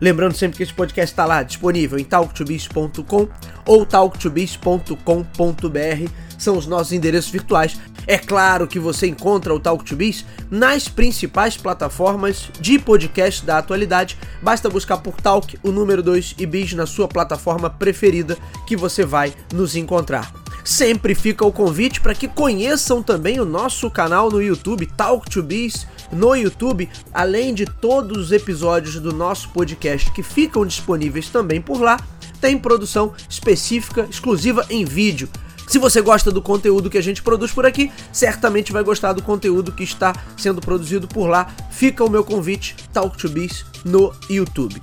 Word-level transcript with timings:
Lembrando 0.00 0.36
sempre 0.36 0.56
que 0.56 0.62
esse 0.62 0.72
podcast 0.72 1.12
está 1.12 1.24
lá 1.24 1.42
disponível 1.42 1.98
em 1.98 2.04
talktobiz.com 2.04 3.28
ou 3.66 3.86
talktobiz.com.br, 3.86 6.10
são 6.38 6.56
os 6.56 6.66
nossos 6.66 6.92
endereços 6.92 7.30
virtuais. 7.30 7.78
É 8.06 8.18
claro 8.18 8.68
que 8.68 8.78
você 8.78 9.08
encontra 9.08 9.52
o 9.52 9.58
Talk 9.58 9.84
to 9.84 9.96
Biz 9.96 10.24
nas 10.48 10.88
principais 10.88 11.56
plataformas 11.56 12.48
de 12.60 12.78
podcast 12.78 13.44
da 13.44 13.58
atualidade. 13.58 14.16
Basta 14.40 14.70
buscar 14.70 14.98
por 14.98 15.20
Talk, 15.20 15.58
o 15.62 15.72
número 15.72 16.02
2 16.02 16.36
e 16.38 16.46
Biz 16.46 16.74
na 16.74 16.86
sua 16.86 17.08
plataforma 17.08 17.68
preferida 17.68 18.38
que 18.66 18.76
você 18.76 19.04
vai 19.04 19.34
nos 19.52 19.74
encontrar. 19.74 20.32
Sempre 20.64 21.14
fica 21.14 21.44
o 21.44 21.52
convite 21.52 22.00
para 22.00 22.14
que 22.14 22.26
conheçam 22.26 23.02
também 23.02 23.40
o 23.40 23.44
nosso 23.44 23.90
canal 23.90 24.30
no 24.30 24.42
YouTube, 24.42 24.86
Talk 24.96 25.28
to 25.30 25.42
Biz, 25.42 25.86
no 26.12 26.34
YouTube, 26.34 26.88
além 27.12 27.54
de 27.54 27.66
todos 27.66 28.16
os 28.18 28.32
episódios 28.32 29.00
do 29.00 29.12
nosso 29.12 29.48
podcast 29.50 30.10
que 30.12 30.22
ficam 30.22 30.66
disponíveis 30.66 31.28
também 31.28 31.60
por 31.60 31.80
lá, 31.80 31.98
tem 32.40 32.58
produção 32.58 33.12
específica, 33.28 34.06
exclusiva 34.10 34.64
em 34.70 34.84
vídeo. 34.84 35.28
Se 35.66 35.78
você 35.78 36.00
gosta 36.00 36.30
do 36.30 36.40
conteúdo 36.40 36.88
que 36.88 36.98
a 36.98 37.02
gente 37.02 37.22
produz 37.22 37.50
por 37.50 37.66
aqui, 37.66 37.90
certamente 38.12 38.72
vai 38.72 38.84
gostar 38.84 39.12
do 39.12 39.22
conteúdo 39.22 39.72
que 39.72 39.82
está 39.82 40.14
sendo 40.36 40.60
produzido 40.60 41.08
por 41.08 41.26
lá. 41.26 41.52
Fica 41.72 42.04
o 42.04 42.10
meu 42.10 42.22
convite, 42.22 42.76
Talk 42.92 43.18
to 43.18 43.28
Biz 43.28 43.64
no 43.84 44.12
YouTube. 44.30 44.80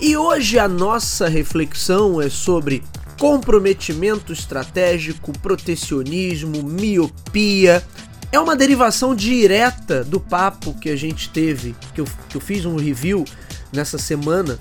E 0.00 0.16
hoje 0.16 0.58
a 0.58 0.68
nossa 0.68 1.28
reflexão 1.28 2.22
é 2.22 2.30
sobre 2.30 2.82
comprometimento 3.18 4.32
estratégico, 4.32 5.38
protecionismo, 5.40 6.62
miopia. 6.62 7.84
É 8.32 8.38
uma 8.38 8.54
derivação 8.54 9.12
direta 9.12 10.04
do 10.04 10.20
papo 10.20 10.72
que 10.74 10.88
a 10.88 10.94
gente 10.94 11.28
teve, 11.30 11.74
que 11.92 12.00
eu, 12.00 12.06
que 12.28 12.36
eu 12.36 12.40
fiz 12.40 12.64
um 12.64 12.76
review 12.76 13.24
nessa 13.72 13.98
semana, 13.98 14.56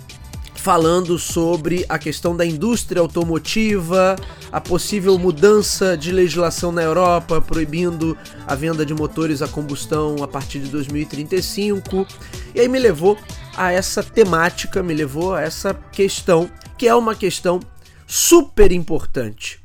falando 0.56 1.20
sobre 1.20 1.86
a 1.88 2.00
questão 2.00 2.36
da 2.36 2.44
indústria 2.44 3.00
automotiva, 3.00 4.16
a 4.52 4.59
possível 4.59 5.20
mudança 5.20 5.95
de 5.95 6.11
legislação 6.11 6.72
na 6.72 6.81
Europa, 6.81 7.39
proibindo 7.39 8.17
a 8.48 8.56
venda 8.56 8.84
de 8.84 8.94
motores 8.95 9.39
a 9.44 9.48
combustão 9.48 10.15
a 10.23 10.27
partir 10.27 10.60
de 10.60 10.70
2035. 10.70 12.08
E 12.55 12.61
aí 12.61 12.67
me 12.67 12.80
levou 12.80 13.20
a 13.55 13.71
essa 13.71 14.02
temática, 14.02 14.82
me 14.82 14.95
levou 14.95 15.36
a 15.36 15.42
essa 15.42 15.76
questão, 15.92 16.49
que 16.76 16.88
é 16.88 16.95
uma 16.95 17.14
questão 17.14 17.60
super 18.08 18.71
importante. 18.71 19.58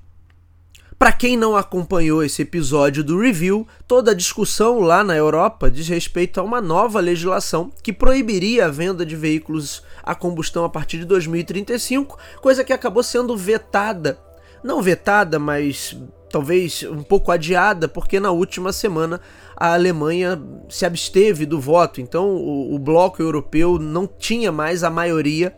Para 0.99 1.12
quem 1.12 1.37
não 1.37 1.56
acompanhou 1.56 2.22
esse 2.22 2.43
episódio 2.43 3.03
do 3.03 3.19
review, 3.19 3.66
toda 3.87 4.12
a 4.12 4.15
discussão 4.15 4.81
lá 4.81 5.03
na 5.03 5.16
Europa 5.16 5.71
diz 5.71 5.88
respeito 5.88 6.38
a 6.38 6.43
uma 6.43 6.60
nova 6.60 7.00
legislação 7.00 7.71
que 7.82 7.93
proibiria 7.93 8.66
a 8.66 8.71
venda 8.71 9.05
de 9.05 9.16
veículos 9.16 9.82
a 10.03 10.15
combustão 10.15 10.65
a 10.65 10.69
partir 10.69 10.99
de 10.99 11.05
2035, 11.05 12.16
coisa 12.41 12.62
que 12.62 12.72
acabou 12.72 13.03
sendo 13.03 13.37
vetada. 13.37 14.19
Não 14.62 14.81
vetada, 14.81 15.38
mas 15.38 15.97
talvez 16.31 16.84
um 16.84 17.03
pouco 17.03 17.31
adiada, 17.31 17.88
porque 17.88 18.19
na 18.19 18.31
última 18.31 18.72
semana 18.72 19.21
a 19.56 19.75
Alemanha 19.75 20.41
se 20.69 20.87
absteve 20.87 21.44
do 21.44 21.61
voto, 21.61 22.00
então 22.00 22.28
o, 22.31 22.75
o 22.75 22.78
bloco 22.78 23.21
europeu 23.21 23.78
não 23.78 24.06
tinha 24.06 24.50
mais 24.50 24.82
a 24.82 24.91
maioria 24.91 25.55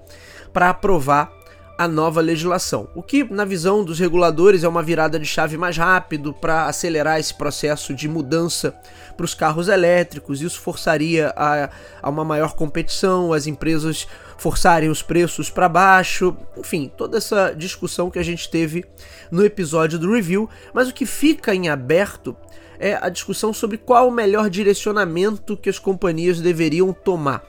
para 0.53 0.71
aprovar 0.71 1.36
a 1.79 1.87
nova 1.87 2.21
legislação. 2.21 2.89
O 2.95 3.03
que, 3.03 3.25
na 3.25 3.45
visão 3.45 3.85
dos 3.85 3.99
reguladores, 3.99 4.65
é 4.65 4.69
uma 4.69 4.83
virada 4.83 5.19
de 5.19 5.27
chave 5.27 5.57
mais 5.57 5.77
rápido 5.77 6.33
para 6.33 6.67
acelerar 6.67 7.19
esse 7.19 7.35
processo 7.35 7.95
de 7.95 8.09
mudança 8.09 8.75
para 9.17 9.25
os 9.25 9.35
carros 9.35 9.69
elétricos. 9.69 10.41
Isso 10.41 10.61
forçaria 10.61 11.33
a, 11.37 11.71
a 12.03 12.11
uma 12.11 12.25
maior 12.25 12.55
competição, 12.55 13.33
as 13.33 13.47
empresas 13.47 14.07
forçarem 14.39 14.91
os 14.91 15.03
preços 15.03 15.51
para 15.51 15.69
baixo, 15.69 16.37
enfim, 16.57 16.91
toda 16.95 17.17
essa 17.17 17.53
discussão 17.53 18.11
que 18.11 18.19
a 18.19 18.23
gente 18.23 18.51
teve 18.51 18.85
no 19.31 19.45
episódio 19.45 19.99
do 19.99 20.13
review. 20.13 20.49
Mas 20.73 20.89
o 20.89 20.95
que 20.95 21.07
fica 21.07 21.55
em 21.55 21.69
aberto 21.69 22.37
é 22.79 22.99
a 23.01 23.09
discussão 23.09 23.53
sobre 23.53 23.79
qual 23.79 24.09
o 24.09 24.13
melhor 24.13 24.51
direcionamento 24.51 25.57
que 25.57 25.71
as 25.71 25.79
companhias 25.79 26.41
deveriam 26.41 26.93
tomar. 26.93 27.43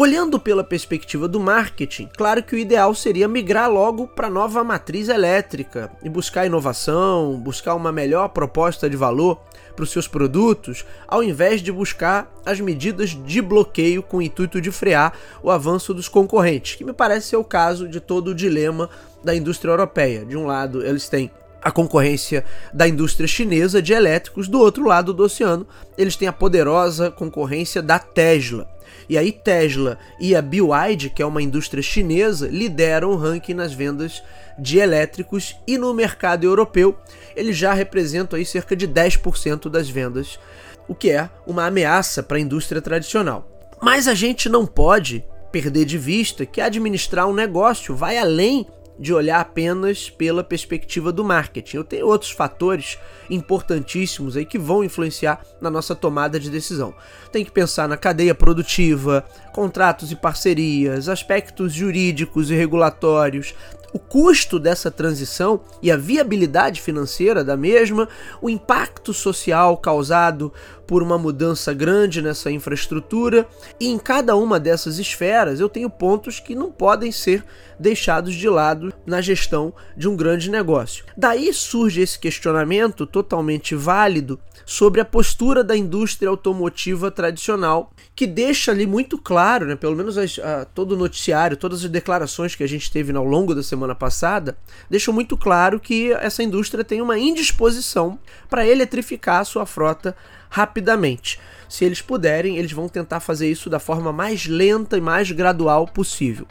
Olhando 0.00 0.38
pela 0.38 0.62
perspectiva 0.62 1.26
do 1.26 1.40
marketing, 1.40 2.08
claro 2.16 2.40
que 2.40 2.54
o 2.54 2.58
ideal 2.58 2.94
seria 2.94 3.26
migrar 3.26 3.68
logo 3.68 4.06
para 4.06 4.30
nova 4.30 4.62
matriz 4.62 5.08
elétrica 5.08 5.90
e 6.04 6.08
buscar 6.08 6.46
inovação, 6.46 7.36
buscar 7.36 7.74
uma 7.74 7.90
melhor 7.90 8.28
proposta 8.28 8.88
de 8.88 8.96
valor 8.96 9.40
para 9.74 9.82
os 9.82 9.90
seus 9.90 10.06
produtos, 10.06 10.86
ao 11.08 11.20
invés 11.20 11.60
de 11.60 11.72
buscar 11.72 12.32
as 12.46 12.60
medidas 12.60 13.10
de 13.10 13.42
bloqueio 13.42 14.00
com 14.00 14.18
o 14.18 14.22
intuito 14.22 14.60
de 14.60 14.70
frear 14.70 15.14
o 15.42 15.50
avanço 15.50 15.92
dos 15.92 16.08
concorrentes, 16.08 16.76
que 16.76 16.84
me 16.84 16.92
parece 16.92 17.30
ser 17.30 17.36
o 17.36 17.42
caso 17.42 17.88
de 17.88 17.98
todo 17.98 18.28
o 18.28 18.34
dilema 18.36 18.88
da 19.24 19.34
indústria 19.34 19.72
europeia. 19.72 20.24
De 20.24 20.36
um 20.36 20.46
lado, 20.46 20.80
eles 20.86 21.08
têm 21.08 21.28
a 21.62 21.70
concorrência 21.70 22.44
da 22.72 22.86
indústria 22.86 23.26
chinesa 23.26 23.82
de 23.82 23.92
elétricos, 23.92 24.48
do 24.48 24.60
outro 24.60 24.86
lado 24.86 25.12
do 25.12 25.24
oceano, 25.24 25.66
eles 25.96 26.16
têm 26.16 26.28
a 26.28 26.32
poderosa 26.32 27.10
concorrência 27.10 27.82
da 27.82 27.98
Tesla. 27.98 28.68
E 29.08 29.16
aí 29.16 29.32
Tesla 29.32 29.98
e 30.20 30.36
a 30.36 30.42
BYD, 30.42 31.10
que 31.10 31.22
é 31.22 31.26
uma 31.26 31.42
indústria 31.42 31.82
chinesa, 31.82 32.48
lideram 32.48 33.10
o 33.10 33.16
ranking 33.16 33.54
nas 33.54 33.72
vendas 33.72 34.22
de 34.58 34.78
elétricos 34.78 35.56
e 35.66 35.78
no 35.78 35.94
mercado 35.94 36.44
europeu 36.44 36.96
eles 37.34 37.56
já 37.56 37.72
representam 37.72 38.38
aí 38.38 38.44
cerca 38.44 38.74
de 38.74 38.86
10% 38.86 39.70
das 39.70 39.88
vendas, 39.88 40.38
o 40.86 40.94
que 40.94 41.10
é 41.10 41.30
uma 41.46 41.66
ameaça 41.66 42.22
para 42.22 42.36
a 42.36 42.40
indústria 42.40 42.82
tradicional. 42.82 43.48
Mas 43.80 44.08
a 44.08 44.14
gente 44.14 44.48
não 44.48 44.66
pode 44.66 45.24
perder 45.52 45.84
de 45.84 45.96
vista 45.96 46.44
que 46.44 46.60
administrar 46.60 47.26
um 47.26 47.34
negócio 47.34 47.94
vai 47.94 48.18
além 48.18 48.66
de 48.98 49.14
olhar 49.14 49.40
apenas 49.40 50.10
pela 50.10 50.42
perspectiva 50.42 51.12
do 51.12 51.24
marketing. 51.24 51.76
Eu 51.76 51.84
tenho 51.84 52.06
outros 52.06 52.30
fatores 52.30 52.98
importantíssimos 53.30 54.36
aí 54.36 54.44
que 54.44 54.58
vão 54.58 54.82
influenciar 54.82 55.40
na 55.60 55.70
nossa 55.70 55.94
tomada 55.94 56.40
de 56.40 56.50
decisão. 56.50 56.94
Tem 57.30 57.44
que 57.44 57.50
pensar 57.50 57.88
na 57.88 57.96
cadeia 57.96 58.34
produtiva, 58.34 59.24
contratos 59.52 60.10
e 60.10 60.16
parcerias, 60.16 61.08
aspectos 61.08 61.72
jurídicos 61.72 62.50
e 62.50 62.54
regulatórios, 62.54 63.54
o 63.92 63.98
custo 63.98 64.58
dessa 64.58 64.90
transição 64.90 65.60
e 65.82 65.90
a 65.90 65.96
viabilidade 65.96 66.80
financeira 66.80 67.42
da 67.42 67.56
mesma, 67.56 68.08
o 68.40 68.50
impacto 68.50 69.14
social 69.14 69.76
causado 69.78 70.52
por 70.88 71.02
uma 71.02 71.18
mudança 71.18 71.74
grande 71.74 72.22
nessa 72.22 72.50
infraestrutura, 72.50 73.46
e 73.78 73.88
em 73.88 73.98
cada 73.98 74.34
uma 74.34 74.58
dessas 74.58 74.98
esferas 74.98 75.60
eu 75.60 75.68
tenho 75.68 75.90
pontos 75.90 76.40
que 76.40 76.54
não 76.54 76.72
podem 76.72 77.12
ser 77.12 77.44
deixados 77.78 78.34
de 78.34 78.48
lado 78.48 78.92
na 79.06 79.20
gestão 79.20 79.72
de 79.94 80.08
um 80.08 80.16
grande 80.16 80.50
negócio. 80.50 81.04
Daí 81.14 81.52
surge 81.52 82.00
esse 82.00 82.18
questionamento 82.18 83.06
totalmente 83.06 83.74
válido 83.74 84.40
sobre 84.64 85.00
a 85.00 85.04
postura 85.04 85.62
da 85.62 85.76
indústria 85.76 86.28
automotiva 86.28 87.10
tradicional, 87.10 87.90
que 88.16 88.26
deixa 88.26 88.72
ali 88.72 88.86
muito 88.86 89.18
claro, 89.18 89.66
né, 89.66 89.76
pelo 89.76 89.94
menos 89.94 90.16
as, 90.16 90.38
a, 90.38 90.64
todo 90.64 90.92
o 90.92 90.96
noticiário, 90.96 91.56
todas 91.56 91.84
as 91.84 91.90
declarações 91.90 92.54
que 92.54 92.64
a 92.64 92.68
gente 92.68 92.90
teve 92.90 93.14
ao 93.14 93.24
longo 93.24 93.54
da 93.54 93.62
semana 93.62 93.94
passada, 93.94 94.56
deixam 94.88 95.12
muito 95.12 95.36
claro 95.36 95.78
que 95.78 96.12
essa 96.12 96.42
indústria 96.42 96.82
tem 96.82 97.02
uma 97.02 97.18
indisposição 97.18 98.18
para 98.48 98.66
eletrificar 98.66 99.40
a 99.40 99.44
sua 99.44 99.66
frota 99.66 100.16
rapidamente. 100.48 101.38
Se 101.68 101.84
eles 101.84 102.00
puderem, 102.00 102.56
eles 102.56 102.72
vão 102.72 102.88
tentar 102.88 103.20
fazer 103.20 103.50
isso 103.50 103.68
da 103.68 103.78
forma 103.78 104.12
mais 104.12 104.46
lenta 104.46 104.96
e 104.96 105.00
mais 105.00 105.30
gradual 105.30 105.86
possível. 105.86 106.46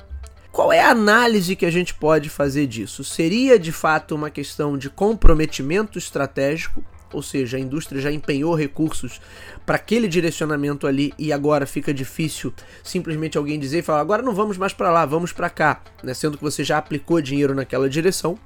Qual 0.51 0.73
é 0.73 0.81
a 0.81 0.89
análise 0.89 1.55
que 1.55 1.65
a 1.65 1.71
gente 1.71 1.93
pode 1.93 2.29
fazer 2.29 2.67
disso? 2.67 3.03
Seria 3.03 3.59
de 3.59 3.71
fato 3.71 4.15
uma 4.15 4.29
questão 4.29 4.77
de 4.77 4.89
comprometimento 4.89 5.97
estratégico 5.97 6.83
ou 7.13 7.21
seja, 7.21 7.57
a 7.57 7.59
indústria 7.59 8.01
já 8.01 8.11
empenhou 8.11 8.53
recursos 8.53 9.21
para 9.65 9.75
aquele 9.75 10.07
direcionamento 10.07 10.85
ali 10.85 11.13
e 11.17 11.31
agora 11.31 11.65
fica 11.65 11.93
difícil 11.93 12.53
simplesmente 12.83 13.37
alguém 13.37 13.59
dizer 13.59 13.79
e 13.79 13.81
falar 13.81 14.01
agora 14.01 14.21
não 14.21 14.33
vamos 14.33 14.57
mais 14.57 14.73
para 14.73 14.91
lá, 14.91 15.05
vamos 15.05 15.31
para 15.31 15.49
cá, 15.49 15.81
né? 16.03 16.13
sendo 16.13 16.37
que 16.37 16.43
você 16.43 16.63
já 16.63 16.77
aplicou 16.77 17.21
dinheiro 17.21 17.55
naquela 17.55 17.89
direção. 17.89 18.37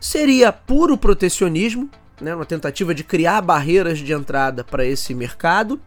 Seria 0.00 0.52
puro 0.52 0.98
protecionismo, 0.98 1.90
né, 2.20 2.34
uma 2.34 2.44
tentativa 2.44 2.94
de 2.94 3.02
criar 3.02 3.40
barreiras 3.40 3.98
de 3.98 4.12
entrada 4.12 4.62
para 4.62 4.84
esse 4.84 5.14
mercado, 5.14 5.80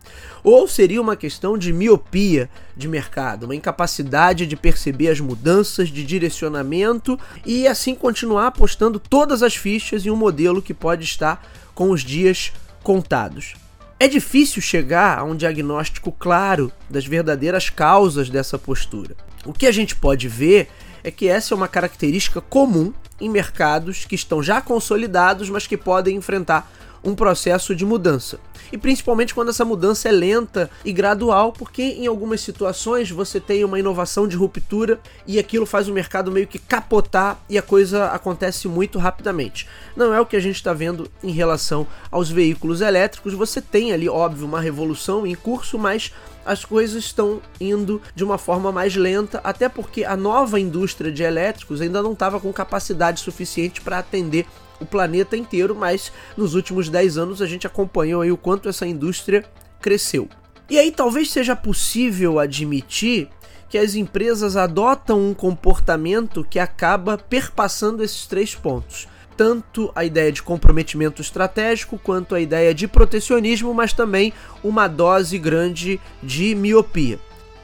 ou 0.43 0.67
seria 0.67 1.01
uma 1.01 1.15
questão 1.15 1.57
de 1.57 1.71
miopia 1.71 2.49
de 2.75 2.87
mercado, 2.87 3.43
uma 3.43 3.55
incapacidade 3.55 4.45
de 4.45 4.55
perceber 4.55 5.09
as 5.09 5.19
mudanças 5.19 5.89
de 5.89 6.03
direcionamento 6.03 7.19
e 7.45 7.67
assim 7.67 7.95
continuar 7.95 8.47
apostando 8.47 8.99
todas 8.99 9.41
as 9.41 9.55
fichas 9.55 10.05
em 10.05 10.09
um 10.09 10.15
modelo 10.15 10.61
que 10.61 10.73
pode 10.73 11.03
estar 11.03 11.45
com 11.73 11.91
os 11.91 12.01
dias 12.01 12.51
contados. 12.83 13.55
É 13.99 14.07
difícil 14.07 14.61
chegar 14.61 15.17
a 15.17 15.23
um 15.23 15.35
diagnóstico 15.35 16.11
claro 16.11 16.71
das 16.87 17.05
verdadeiras 17.05 17.69
causas 17.69 18.29
dessa 18.29 18.59
postura. 18.59 19.15
O 19.43 19.51
que 19.51 19.65
a 19.65 19.71
gente 19.71 19.95
pode 19.95 20.27
ver 20.27 20.69
é 21.07 21.11
que 21.11 21.29
essa 21.29 21.53
é 21.53 21.55
uma 21.55 21.69
característica 21.69 22.41
comum 22.41 22.91
em 23.21 23.29
mercados 23.29 24.03
que 24.03 24.13
estão 24.13 24.43
já 24.43 24.59
consolidados, 24.59 25.49
mas 25.49 25.65
que 25.65 25.77
podem 25.77 26.17
enfrentar 26.17 26.69
um 27.01 27.15
processo 27.15 27.73
de 27.73 27.85
mudança. 27.85 28.37
E 28.73 28.77
principalmente 28.77 29.33
quando 29.33 29.47
essa 29.47 29.63
mudança 29.63 30.09
é 30.09 30.11
lenta 30.11 30.69
e 30.83 30.91
gradual, 30.91 31.53
porque 31.53 31.81
em 31.81 32.07
algumas 32.07 32.41
situações 32.41 33.09
você 33.09 33.39
tem 33.39 33.63
uma 33.63 33.79
inovação 33.79 34.27
de 34.27 34.35
ruptura 34.35 34.99
e 35.25 35.39
aquilo 35.39 35.65
faz 35.65 35.87
o 35.87 35.93
mercado 35.93 36.29
meio 36.29 36.45
que 36.45 36.59
capotar 36.59 37.39
e 37.49 37.57
a 37.57 37.61
coisa 37.61 38.07
acontece 38.07 38.67
muito 38.67 38.99
rapidamente. 38.99 39.65
Não 39.95 40.13
é 40.13 40.19
o 40.19 40.25
que 40.25 40.35
a 40.35 40.41
gente 40.41 40.57
está 40.57 40.73
vendo 40.73 41.09
em 41.23 41.31
relação 41.31 41.87
aos 42.11 42.29
veículos 42.29 42.81
elétricos. 42.81 43.33
Você 43.33 43.61
tem 43.61 43.93
ali, 43.93 44.09
óbvio, 44.09 44.45
uma 44.45 44.59
revolução 44.59 45.25
em 45.25 45.35
curso, 45.35 45.79
mas 45.79 46.11
as 46.47 46.63
coisas 46.63 47.03
estão 47.03 47.41
indo 47.59 48.01
de 48.15 48.23
uma 48.23 48.37
forma 48.37 48.71
mais 48.71 48.95
lenta, 48.95 49.41
até 49.43 49.67
porque 49.67 50.05
a 50.05 50.15
nova 50.15 50.57
indústria 50.57 51.11
de 51.11 51.21
elétricos 51.21 51.81
ainda 51.81 52.01
não 52.01 52.13
estava 52.13 52.39
com 52.39 52.51
capacidade 52.53 53.19
suficiente 53.19 53.81
para 53.81 53.99
atender 53.99 54.45
o 54.79 54.85
planeta 54.85 55.35
inteiro, 55.35 55.75
mas 55.75 56.11
nos 56.37 56.55
últimos 56.55 56.87
10 56.87 57.17
anos 57.17 57.41
a 57.41 57.45
gente 57.45 57.67
acompanhou 57.67 58.21
aí 58.21 58.31
o 58.31 58.37
quanto 58.37 58.69
essa 58.69 58.87
indústria 58.87 59.43
cresceu. 59.81 60.29
E 60.69 60.79
aí 60.79 60.89
talvez 60.89 61.29
seja 61.31 61.55
possível 61.55 62.39
admitir 62.39 63.29
que 63.69 63.77
as 63.77 63.95
empresas 63.95 64.55
adotam 64.55 65.29
um 65.29 65.33
comportamento 65.33 66.45
que 66.49 66.59
acaba 66.59 67.17
perpassando 67.17 68.01
esses 68.01 68.25
três 68.25 68.55
pontos. 68.55 69.07
Tanto 69.37 69.91
a 69.95 70.03
ideia 70.03 70.31
de 70.31 70.41
comprometimento 70.41 71.21
estratégico 71.21 71.97
quanto 71.97 72.33
a 72.33 72.41
ideia 72.41 72.73
de 72.73 72.87
protecionismo, 72.87 73.73
mas 73.73 73.93
também 73.93 74.33
uma 74.63 74.87
dose 74.87 75.37
grande 75.37 76.01
de 76.21 76.55
miopia. 76.55 77.19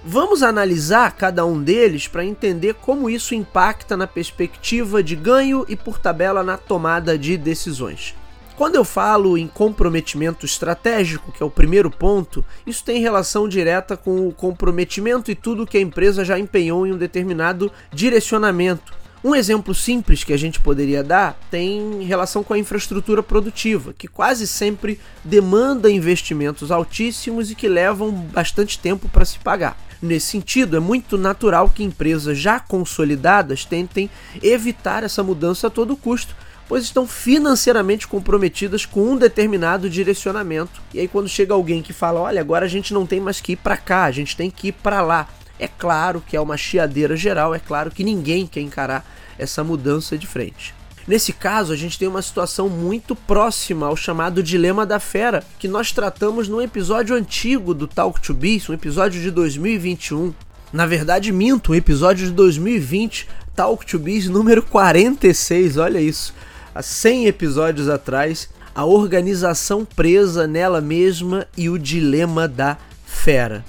Vamos 0.06 0.44
analisar 0.44 1.16
cada 1.16 1.46
um 1.46 1.64
deles 1.64 2.08
para 2.08 2.24
entender 2.24 2.76
como 2.76 3.10
isso 3.10 3.34
impacta 3.34 3.98
na 3.98 4.06
perspectiva 4.06 5.02
de 5.02 5.16
ganho 5.16 5.66
e, 5.68 5.76
por 5.76 5.98
tabela, 5.98 6.44
na 6.44 6.58
tomada 6.58 7.18
de 7.18 7.38
decisões. 7.38 8.14
Quando 8.56 8.76
eu 8.76 8.84
falo 8.86 9.36
em 9.36 9.48
comprometimento 9.48 10.46
estratégico, 10.46 11.32
que 11.32 11.42
é 11.42 11.46
o 11.46 11.50
primeiro 11.50 11.90
ponto, 11.90 12.46
isso 12.68 12.84
tem 12.84 13.02
relação 13.02 13.48
direta 13.50 13.98
com 13.98 14.28
o 14.28 14.32
comprometimento 14.32 15.32
e 15.32 15.36
tudo 15.36 15.66
que 15.66 15.78
a 15.78 15.82
empresa 15.82 16.24
já 16.24 16.38
empenhou 16.38 16.86
em 16.86 16.94
um 16.94 16.98
determinado 16.98 17.72
direcionamento. 17.92 18.94
Um 19.24 19.34
exemplo 19.34 19.74
simples 19.74 20.22
que 20.26 20.34
a 20.34 20.38
gente 20.38 20.60
poderia 20.60 21.02
dar 21.02 21.40
tem 21.50 22.04
relação 22.04 22.44
com 22.44 22.54
a 22.54 22.60
infraestrutura 22.60 23.24
produtiva, 23.24 23.94
que 23.98 24.06
quase 24.06 24.46
sempre 24.46 25.00
demanda 25.24 25.90
investimentos 25.90 26.72
altíssimos 26.72 27.50
e 27.50 27.56
que 27.56 27.70
levam 27.70 28.12
bastante 28.12 28.78
tempo 28.78 29.08
para 29.08 29.24
se 29.24 29.40
pagar. 29.40 29.78
Nesse 30.02 30.26
sentido, 30.26 30.76
é 30.76 30.80
muito 30.82 31.18
natural 31.18 31.70
que 31.70 31.86
empresas 31.86 32.38
já 32.38 32.60
consolidadas 32.60 33.64
tentem 33.64 34.10
evitar 34.42 35.04
essa 35.04 35.24
mudança 35.24 35.68
a 35.68 35.70
todo 35.70 35.96
custo, 35.96 36.36
pois 36.68 36.84
estão 36.84 37.08
financeiramente 37.08 38.06
comprometidas 38.06 38.86
com 38.86 39.12
um 39.12 39.16
determinado 39.16 39.90
direcionamento. 39.90 40.82
E 40.94 41.00
aí 41.00 41.08
quando 41.08 41.30
chega 41.30 41.54
alguém 41.54 41.82
que 41.82 41.94
fala: 41.94 42.20
"Olha, 42.20 42.42
agora 42.42 42.66
a 42.66 42.70
gente 42.70 42.94
não 42.94 43.06
tem 43.06 43.22
mais 43.22 43.40
que 43.40 43.54
ir 43.54 43.58
para 43.58 43.78
cá, 43.78 44.04
a 44.04 44.12
gente 44.12 44.36
tem 44.36 44.52
que 44.52 44.68
ir 44.68 44.74
para 44.74 45.02
lá". 45.02 45.30
É 45.60 45.68
claro 45.68 46.24
que 46.26 46.36
é 46.36 46.42
uma 46.42 46.58
chiadeira 46.58 47.16
geral, 47.16 47.54
é 47.54 47.60
claro 47.60 47.92
que 47.92 48.04
ninguém 48.04 48.48
quer 48.48 48.62
encarar 48.62 49.06
essa 49.38 49.64
mudança 49.64 50.18
de 50.18 50.28
frente. 50.28 50.74
Nesse 51.08 51.34
caso, 51.34 51.74
a 51.74 51.76
gente 51.76 52.00
tem 52.00 52.08
uma 52.08 52.22
situação 52.22 52.70
muito 52.70 53.14
próxima 53.14 53.88
ao 53.88 53.96
chamado 53.96 54.42
Dilema 54.42 54.86
da 54.86 55.00
Fera, 55.00 55.44
que 55.60 55.68
nós 55.68 55.92
tratamos 55.92 56.48
num 56.48 56.62
episódio 56.62 57.16
antigo 57.16 57.74
do 57.74 57.88
Talk 57.88 58.22
to 58.22 58.34
Biz, 58.34 58.70
um 58.70 58.74
episódio 58.74 59.22
de 59.22 59.30
2021. 59.30 60.34
Na 60.72 60.86
verdade, 60.86 61.32
minto, 61.32 61.74
um 61.74 61.76
episódio 61.76 62.26
de 62.26 62.32
2020, 62.32 63.28
Talk 63.54 63.86
to 63.86 64.00
Biz 64.00 64.30
número 64.30 64.64
46, 64.64 65.76
olha 65.78 66.00
isso. 66.00 66.34
Há 66.74 66.82
100 66.82 67.28
episódios 67.28 67.90
atrás, 67.90 68.50
a 68.74 68.86
organização 68.86 69.86
presa 69.86 70.48
nela 70.48 70.80
mesma 70.80 71.46
e 71.58 71.70
o 71.70 71.78
dilema 71.78 72.48
da 72.48 72.78
fera. 73.06 73.64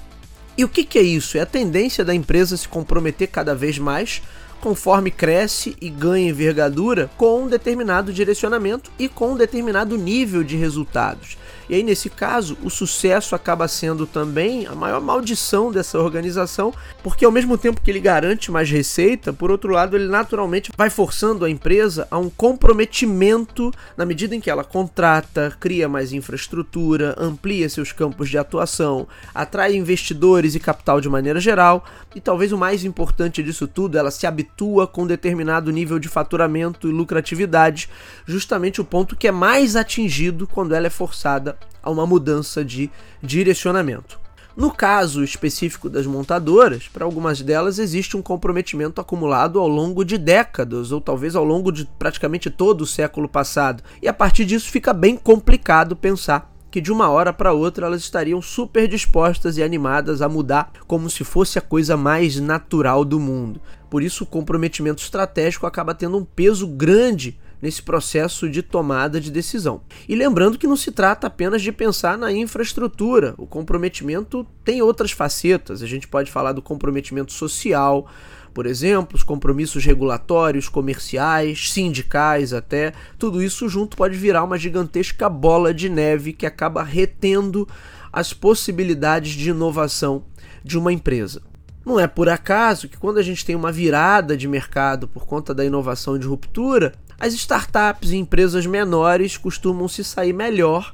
E 0.57 0.63
o 0.63 0.69
que, 0.69 0.85
que 0.85 0.97
é 0.97 1.01
isso? 1.01 1.37
É 1.37 1.41
a 1.41 1.45
tendência 1.45 2.05
da 2.05 2.15
empresa 2.15 2.55
se 2.55 2.67
comprometer 2.67 3.27
cada 3.27 3.53
vez 3.53 3.77
mais 3.77 4.21
conforme 4.61 5.11
cresce 5.11 5.75
e 5.79 5.89
ganha 5.89 6.29
envergadura 6.29 7.09
com 7.17 7.43
um 7.43 7.47
determinado 7.47 8.11
direcionamento 8.11 8.89
e 8.97 9.07
com 9.07 9.33
um 9.33 9.37
determinado 9.37 9.97
nível 9.97 10.43
de 10.43 10.55
resultados. 10.55 11.37
E 11.67 11.75
aí, 11.75 11.83
nesse 11.83 12.09
caso, 12.09 12.57
o 12.63 12.69
sucesso 12.69 13.33
acaba 13.33 13.67
sendo 13.67 14.05
também 14.05 14.67
a 14.67 14.75
maior 14.75 15.01
maldição 15.01 15.71
dessa 15.71 15.99
organização, 15.99 16.73
porque 17.01 17.25
ao 17.25 17.31
mesmo 17.31 17.57
tempo 17.57 17.81
que 17.81 17.89
ele 17.89 17.99
garante 17.99 18.51
mais 18.51 18.69
receita, 18.69 19.33
por 19.33 19.49
outro 19.49 19.71
lado, 19.71 19.95
ele 19.95 20.07
naturalmente 20.07 20.71
vai 20.77 20.89
forçando 20.89 21.43
a 21.43 21.49
empresa 21.49 22.07
a 22.11 22.19
um 22.19 22.29
comprometimento 22.29 23.71
na 23.97 24.05
medida 24.05 24.35
em 24.35 24.39
que 24.39 24.49
ela 24.49 24.63
contrata, 24.63 25.55
cria 25.59 25.89
mais 25.89 26.13
infraestrutura, 26.13 27.15
amplia 27.17 27.67
seus 27.67 27.91
campos 27.91 28.29
de 28.29 28.37
atuação, 28.37 29.07
atrai 29.33 29.75
investidores 29.75 30.53
e 30.53 30.59
capital 30.59 31.01
de 31.01 31.09
maneira 31.09 31.39
geral, 31.39 31.83
e 32.15 32.21
talvez 32.21 32.51
o 32.51 32.57
mais 32.57 32.83
importante 32.83 33.41
disso 33.41 33.67
tudo, 33.67 33.97
ela 33.97 34.11
se 34.11 34.27
habitua 34.27 34.85
com 34.85 35.07
determinado 35.07 35.71
nível 35.71 35.97
de 35.97 36.07
faturamento 36.07 36.87
e 36.87 36.91
lucratividade, 36.91 37.89
justamente 38.25 38.79
o 38.79 38.85
ponto 38.85 39.15
que 39.15 39.27
é 39.27 39.31
mais 39.31 39.75
atingido 39.75 40.47
quando 40.47 40.75
ela 40.75 40.87
é 40.87 40.89
forçada 40.91 41.54
a 41.85 41.89
uma 41.91 42.05
mudança 42.05 42.65
de 42.65 42.89
direcionamento. 43.21 44.19
No 44.57 44.71
caso 44.71 45.21
específico 45.21 45.89
das 45.89 46.05
montadoras, 46.05 46.87
para 46.87 47.03
algumas 47.03 47.41
delas 47.41 47.77
existe 47.77 48.15
um 48.15 48.21
comprometimento 48.21 48.99
acumulado 49.01 49.59
ao 49.59 49.67
longo 49.67 50.03
de 50.05 50.17
décadas, 50.17 50.93
ou 50.93 51.01
talvez 51.01 51.35
ao 51.35 51.43
longo 51.43 51.71
de 51.71 51.85
praticamente 51.99 52.49
todo 52.49 52.81
o 52.81 52.87
século 52.87 53.27
passado, 53.27 53.83
e 54.01 54.07
a 54.07 54.13
partir 54.13 54.45
disso 54.45 54.71
fica 54.71 54.93
bem 54.93 55.17
complicado 55.17 55.95
pensar 55.95 56.55
que 56.71 56.81
de 56.81 56.91
uma 56.91 57.09
hora 57.09 57.31
para 57.31 57.53
outra 57.53 57.87
elas 57.87 58.01
estariam 58.01 58.41
super 58.41 58.87
dispostas 58.87 59.57
e 59.57 59.63
animadas 59.63 60.21
a 60.21 60.27
mudar 60.27 60.71
como 60.85 61.09
se 61.09 61.23
fosse 61.23 61.57
a 61.57 61.61
coisa 61.61 61.95
mais 61.95 62.39
natural 62.39 63.05
do 63.05 63.19
mundo. 63.19 63.61
Por 63.89 64.03
isso, 64.03 64.25
o 64.25 64.27
comprometimento 64.27 65.01
estratégico 65.01 65.65
acaba 65.65 65.93
tendo 65.93 66.17
um 66.17 66.25
peso 66.25 66.67
grande 66.67 67.39
nesse 67.61 67.81
processo 67.81 68.49
de 68.49 68.61
tomada 68.61 69.19
de 69.19 69.31
decisão. 69.31 69.81
E 70.07 70.15
lembrando 70.15 70.57
que 70.57 70.67
não 70.67 70.75
se 70.75 70.91
trata 70.91 71.27
apenas 71.27 71.61
de 71.61 71.71
pensar 71.71 72.17
na 72.17 72.31
infraestrutura, 72.31 73.33
o 73.37 73.45
comprometimento 73.45 74.45
tem 74.63 74.81
outras 74.81 75.11
facetas. 75.11 75.81
A 75.81 75.87
gente 75.87 76.07
pode 76.07 76.31
falar 76.31 76.51
do 76.51 76.61
comprometimento 76.61 77.31
social, 77.31 78.07
por 78.53 78.65
exemplo, 78.65 79.17
os 79.17 79.23
compromissos 79.23 79.83
regulatórios, 79.83 80.69
comerciais, 80.69 81.71
sindicais 81.71 82.53
até, 82.53 82.93
tudo 83.19 83.43
isso 83.43 83.67
junto 83.67 83.97
pode 83.97 84.15
virar 84.15 84.45
uma 84.45 84.57
gigantesca 84.57 85.27
bola 85.27 85.73
de 85.73 85.89
neve 85.89 86.31
que 86.31 86.45
acaba 86.45 86.81
retendo 86.81 87.67
as 88.13 88.31
possibilidades 88.31 89.33
de 89.33 89.49
inovação 89.49 90.23
de 90.63 90.77
uma 90.77 90.93
empresa. 90.93 91.41
Não 91.85 91.99
é 91.99 92.07
por 92.07 92.29
acaso 92.29 92.87
que 92.87 92.97
quando 92.97 93.17
a 93.17 93.21
gente 93.21 93.45
tem 93.45 93.55
uma 93.55 93.71
virada 93.73 94.37
de 94.37 94.47
mercado 94.47 95.07
por 95.07 95.25
conta 95.25 95.53
da 95.53 95.65
inovação 95.65 96.17
de 96.17 96.25
ruptura, 96.25 96.93
as 97.19 97.33
startups 97.33 98.11
e 98.11 98.17
empresas 98.17 98.65
menores 98.65 99.37
costumam 99.37 99.87
se 99.87 100.03
sair 100.03 100.33
melhor 100.33 100.91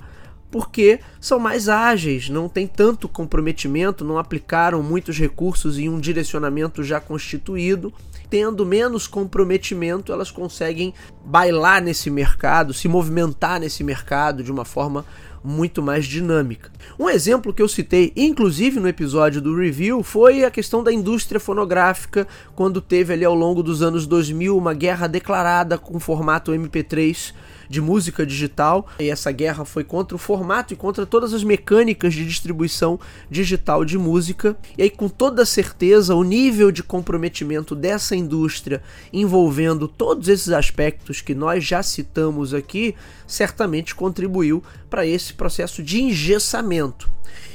porque 0.52 1.00
são 1.20 1.40
mais 1.40 1.70
ágeis, 1.70 2.30
não 2.30 2.50
têm 2.50 2.68
tanto 2.68 3.08
comprometimento, 3.08 4.04
não 4.04 4.18
aplicaram 4.18 4.84
muitos 4.84 5.18
recursos 5.18 5.80
em 5.80 5.88
um 5.88 6.00
direcionamento 6.00 6.84
já 6.84 7.00
constituído. 7.00 7.94
Tendo 8.32 8.66
menos 8.66 9.08
comprometimento, 9.08 10.14
elas 10.14 10.32
conseguem 10.32 10.94
bailar 11.26 11.84
nesse 11.84 12.10
mercado, 12.10 12.74
se 12.74 12.88
movimentar 12.88 13.60
nesse 13.60 13.84
mercado 13.84 14.42
de 14.42 14.50
uma 14.50 14.64
forma 14.64 15.06
muito 15.44 15.82
mais 15.82 16.06
dinâmica. 16.06 16.72
Um 16.98 17.10
exemplo 17.10 17.54
que 17.54 17.62
eu 17.62 17.68
citei, 17.68 18.14
inclusive 18.16 18.80
no 18.80 18.88
episódio 18.88 19.42
do 19.42 19.54
review, 19.54 20.02
foi 20.02 20.46
a 20.46 20.50
questão 20.50 20.82
da 20.82 20.94
indústria 20.94 21.42
fonográfica, 21.42 22.26
quando 22.56 22.80
teve 22.80 23.12
ali 23.12 23.26
ao 23.26 23.36
longo 23.36 23.62
dos 23.62 23.82
anos 23.82 24.08
2000 24.08 24.58
uma 24.58 24.74
guerra 24.74 25.08
declarada 25.08 25.78
com 25.78 26.00
formato 26.00 26.54
MP3 26.54 27.34
de 27.72 27.80
música 27.80 28.26
digital, 28.26 28.86
e 29.00 29.10
essa 29.10 29.32
guerra 29.32 29.64
foi 29.64 29.86
contra 29.86 30.14
o 30.14 30.20
formato 30.20 30.74
e 30.74 30.78
contra 30.78 31.06
todas 31.06 31.34
as 31.34 31.42
mecânicas 31.42 32.14
de 32.14 32.26
distribuição 32.26 33.00
digital 33.30 33.86
de 33.86 33.98
música. 33.98 34.58
E 34.78 34.84
aí, 34.84 34.90
com 34.90 35.08
toda 35.08 35.46
certeza, 35.46 36.14
o 36.14 36.22
nível 36.22 36.70
de 36.70 36.84
comprometimento 36.84 37.74
dessa 37.74 38.14
indústria 38.14 38.84
envolvendo 39.14 39.88
todos 39.88 40.28
esses 40.28 40.50
aspectos 40.50 41.22
que 41.22 41.34
nós 41.34 41.64
já 41.64 41.82
citamos 41.82 42.54
aqui, 42.54 42.94
certamente 43.26 43.96
contribuiu 43.96 44.62
para 44.90 45.06
esse 45.06 45.34
processo 45.34 45.82
de 45.82 46.02
engessamento. 46.02 47.10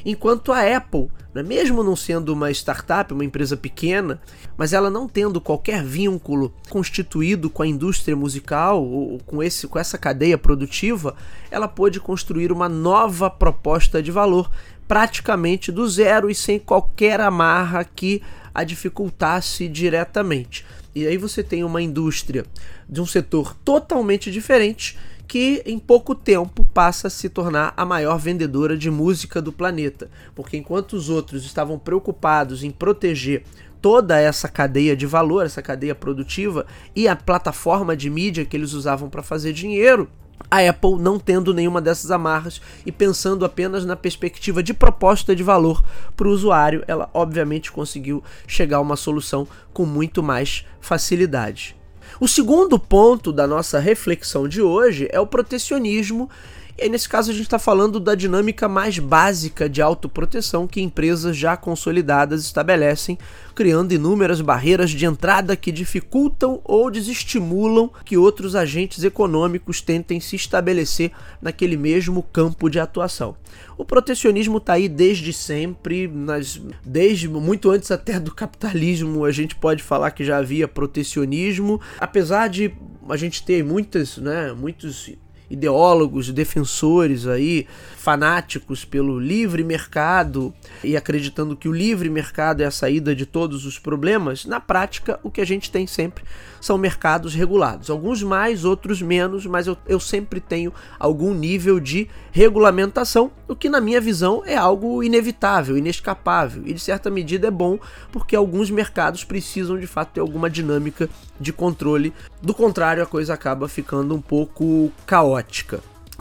Enquanto 0.05 0.53
a 0.53 0.77
Apple, 0.77 1.09
né, 1.35 1.43
mesmo 1.43 1.83
não 1.83 1.95
sendo 1.95 2.33
uma 2.33 2.51
startup, 2.51 3.13
uma 3.13 3.25
empresa 3.25 3.57
pequena, 3.57 4.21
mas 4.57 4.73
ela 4.73 4.89
não 4.89 5.09
tendo 5.09 5.41
qualquer 5.41 5.83
vínculo 5.83 6.55
constituído 6.69 7.51
com 7.51 7.63
a 7.63 7.67
indústria 7.67 8.17
musical 8.17 8.83
ou 8.83 9.19
com, 9.27 9.43
esse, 9.43 9.67
com 9.67 9.79
essa 9.79 9.99
cadeia 9.99 10.39
produtiva, 10.39 11.15
ela 11.51 11.69
pôde 11.69 12.01
construir 12.01 12.53
uma 12.53 12.69
nova 12.69 13.29
proposta 13.29 14.03
de 14.03 14.11
valor 14.11 14.51
praticamente 14.89 15.73
do 15.73 15.89
zero 15.89 16.31
e 16.31 16.35
sem 16.35 16.59
qualquer 16.59 17.21
amarra 17.21 17.85
que 17.85 18.23
a 18.55 18.65
dificultasse 18.65 19.69
diretamente. 19.69 20.65
E 20.95 21.07
aí 21.07 21.19
você 21.19 21.43
tem 21.43 21.63
uma 21.63 21.83
indústria 21.83 22.47
de 22.89 23.03
um 23.03 23.07
setor 23.07 23.55
totalmente 23.63 24.31
diferente 24.31 24.97
que 25.27 25.63
em 25.67 25.79
pouco 25.79 26.15
tempo 26.15 26.65
passa 26.73 27.09
a 27.09 27.11
se 27.11 27.29
tornar 27.29 27.75
a 27.77 27.85
maior 27.85 28.19
vendedora 28.19 28.77
de 28.77 28.91
música 28.91 29.43
do 29.43 29.53
planeta. 29.53 30.09
Porque 30.35 30.57
enquanto 30.57 30.95
os 30.95 31.09
outros 31.09 31.45
estavam 31.45 31.79
preocupados 31.79 32.63
em 32.63 32.71
proteger 32.71 33.43
toda 33.81 34.19
essa 34.19 34.49
cadeia 34.49 34.97
de 34.97 35.07
valor, 35.07 35.45
essa 35.45 35.63
cadeia 35.63 35.95
produtiva 35.95 36.67
e 36.95 37.09
a 37.09 37.17
plataforma 37.17 37.97
de 37.97 38.09
mídia 38.09 38.45
que 38.45 38.57
eles 38.57 38.73
usavam 38.73 39.09
para 39.09 39.23
fazer 39.23 39.53
dinheiro, 39.53 40.09
a 40.51 40.59
Apple 40.69 40.97
não 40.99 41.19
tendo 41.19 41.53
nenhuma 41.53 41.81
dessas 41.81 42.11
amarras 42.11 42.61
e 42.85 42.93
pensando 42.93 43.45
apenas 43.45 43.85
na 43.85 43.97
perspectiva 43.97 44.63
de 44.63 44.73
proposta 44.73 45.35
de 45.35 45.43
valor 45.43 45.83
para 46.17 46.29
o 46.29 46.31
usuário, 46.31 46.85
ela 46.87 47.09
obviamente 47.13 47.73
conseguiu 47.73 48.23
chegar 48.47 48.79
a 48.79 48.81
uma 48.81 48.97
solução 48.97 49.47
com 49.73 49.85
muito 49.85 50.23
mais 50.23 50.65
facilidade. 50.81 51.77
O 52.21 52.27
segundo 52.27 52.79
ponto 52.79 53.33
da 53.33 53.47
nossa 53.47 53.79
reflexão 53.79 54.49
de 54.49 54.63
hoje 54.63 55.09
é 55.11 55.21
o 55.21 55.27
protecionismo. 55.27 56.31
E 56.79 56.83
aí, 56.83 56.89
nesse 56.91 57.09
caso, 57.09 57.31
a 57.31 57.35
gente 57.35 57.45
está 57.45 57.59
falando 57.59 57.99
da 57.99 58.15
dinâmica 58.15 58.69
mais 58.69 58.99
básica 58.99 59.67
de 59.67 59.81
autoproteção 59.81 60.67
que 60.67 60.83
empresas 60.83 61.35
já 61.35 61.57
consolidadas 61.57 62.43
estabelecem, 62.45 63.17
criando 63.55 63.93
inúmeras 63.93 64.43
barreiras 64.43 64.91
de 64.91 65.07
entrada 65.07 65.57
que 65.57 65.73
dificultam 65.73 66.61
ou 66.63 66.91
desestimulam 66.91 67.91
que 68.05 68.19
outros 68.19 68.55
agentes 68.55 69.03
econômicos 69.05 69.81
tentem 69.81 70.21
se 70.21 70.37
estabelecer 70.37 71.13
naquele 71.41 71.79
mesmo 71.79 72.23
campo 72.23 72.69
de 72.69 72.79
atuação. 72.79 73.35
O 73.79 73.85
protecionismo 73.85 74.59
está 74.59 74.75
aí 74.75 74.87
desde 74.87 75.33
sempre, 75.33 76.07
nas, 76.07 76.61
desde 76.85 77.27
muito 77.27 77.71
antes 77.71 77.91
até 77.91 78.21
do 78.21 78.35
capitalismo, 78.35 79.25
a 79.25 79.33
gente 79.33 79.57
pode 79.57 79.83
falar 79.83 80.11
que 80.11 80.23
já 80.23 80.37
havia 80.37 80.69
protecionismo, 80.69 81.81
apesar 81.99 82.49
de 82.49 82.71
a 83.09 83.17
gente 83.17 83.43
ter 83.43 83.65
muitas, 83.65 84.19
né, 84.19 84.53
muitos 84.53 85.17
ideólogos, 85.51 86.31
defensores 86.31 87.27
aí, 87.27 87.67
fanáticos 87.97 88.85
pelo 88.85 89.19
livre 89.19 89.65
mercado 89.65 90.55
e 90.85 90.97
acreditando 90.97 91.57
que 91.57 91.69
o 91.69 91.73
livre 91.73 92.09
mercado 92.09 92.63
é 92.63 92.67
a 92.67 92.71
saída 92.71 93.15
de 93.15 93.27
todos 93.27 93.67
os 93.67 93.79
problemas, 93.79 94.45
na 94.45 94.61
prática 94.61 95.19
o 95.23 95.31
que 95.31 95.41
a 95.41 95.45
gente 95.45 95.71
tem 95.71 95.87
sempre 95.87 96.25
são 96.61 96.77
mercados 96.77 97.35
regulados. 97.35 97.91
Alguns 97.91 98.23
mais, 98.23 98.65
outros 98.65 99.01
menos, 99.01 99.47
mas 99.47 99.67
eu, 99.67 99.77
eu 99.87 100.01
sempre 100.01 100.41
tenho 100.41 100.73
algum 100.99 101.33
nível 101.33 101.79
de 101.79 102.09
regulamentação, 102.33 103.31
o 103.49 103.55
que 103.55 103.69
na 103.69 103.81
minha 103.81 104.01
visão 104.01 104.43
é 104.45 104.57
algo 104.57 105.03
inevitável, 105.03 105.77
inescapável 105.77 106.63
e 106.67 106.75
de 106.75 106.81
certa 106.81 107.09
medida 107.11 107.49
é 107.49 107.51
bom 107.51 107.79
porque 108.11 108.35
alguns 108.35 108.71
mercados 108.71 109.25
precisam 109.25 109.79
de 109.79 109.87
fato 109.87 110.15
ter 110.15 110.21
alguma 110.21 110.51
dinâmica 110.51 111.09
de 111.39 111.53
controle. 111.53 112.13
Do 112.43 112.55
contrário, 112.55 113.03
a 113.03 113.07
coisa 113.07 113.35
acaba 113.35 113.69
ficando 113.69 114.15
um 114.15 114.21
pouco 114.21 114.91
caótica. 115.07 115.36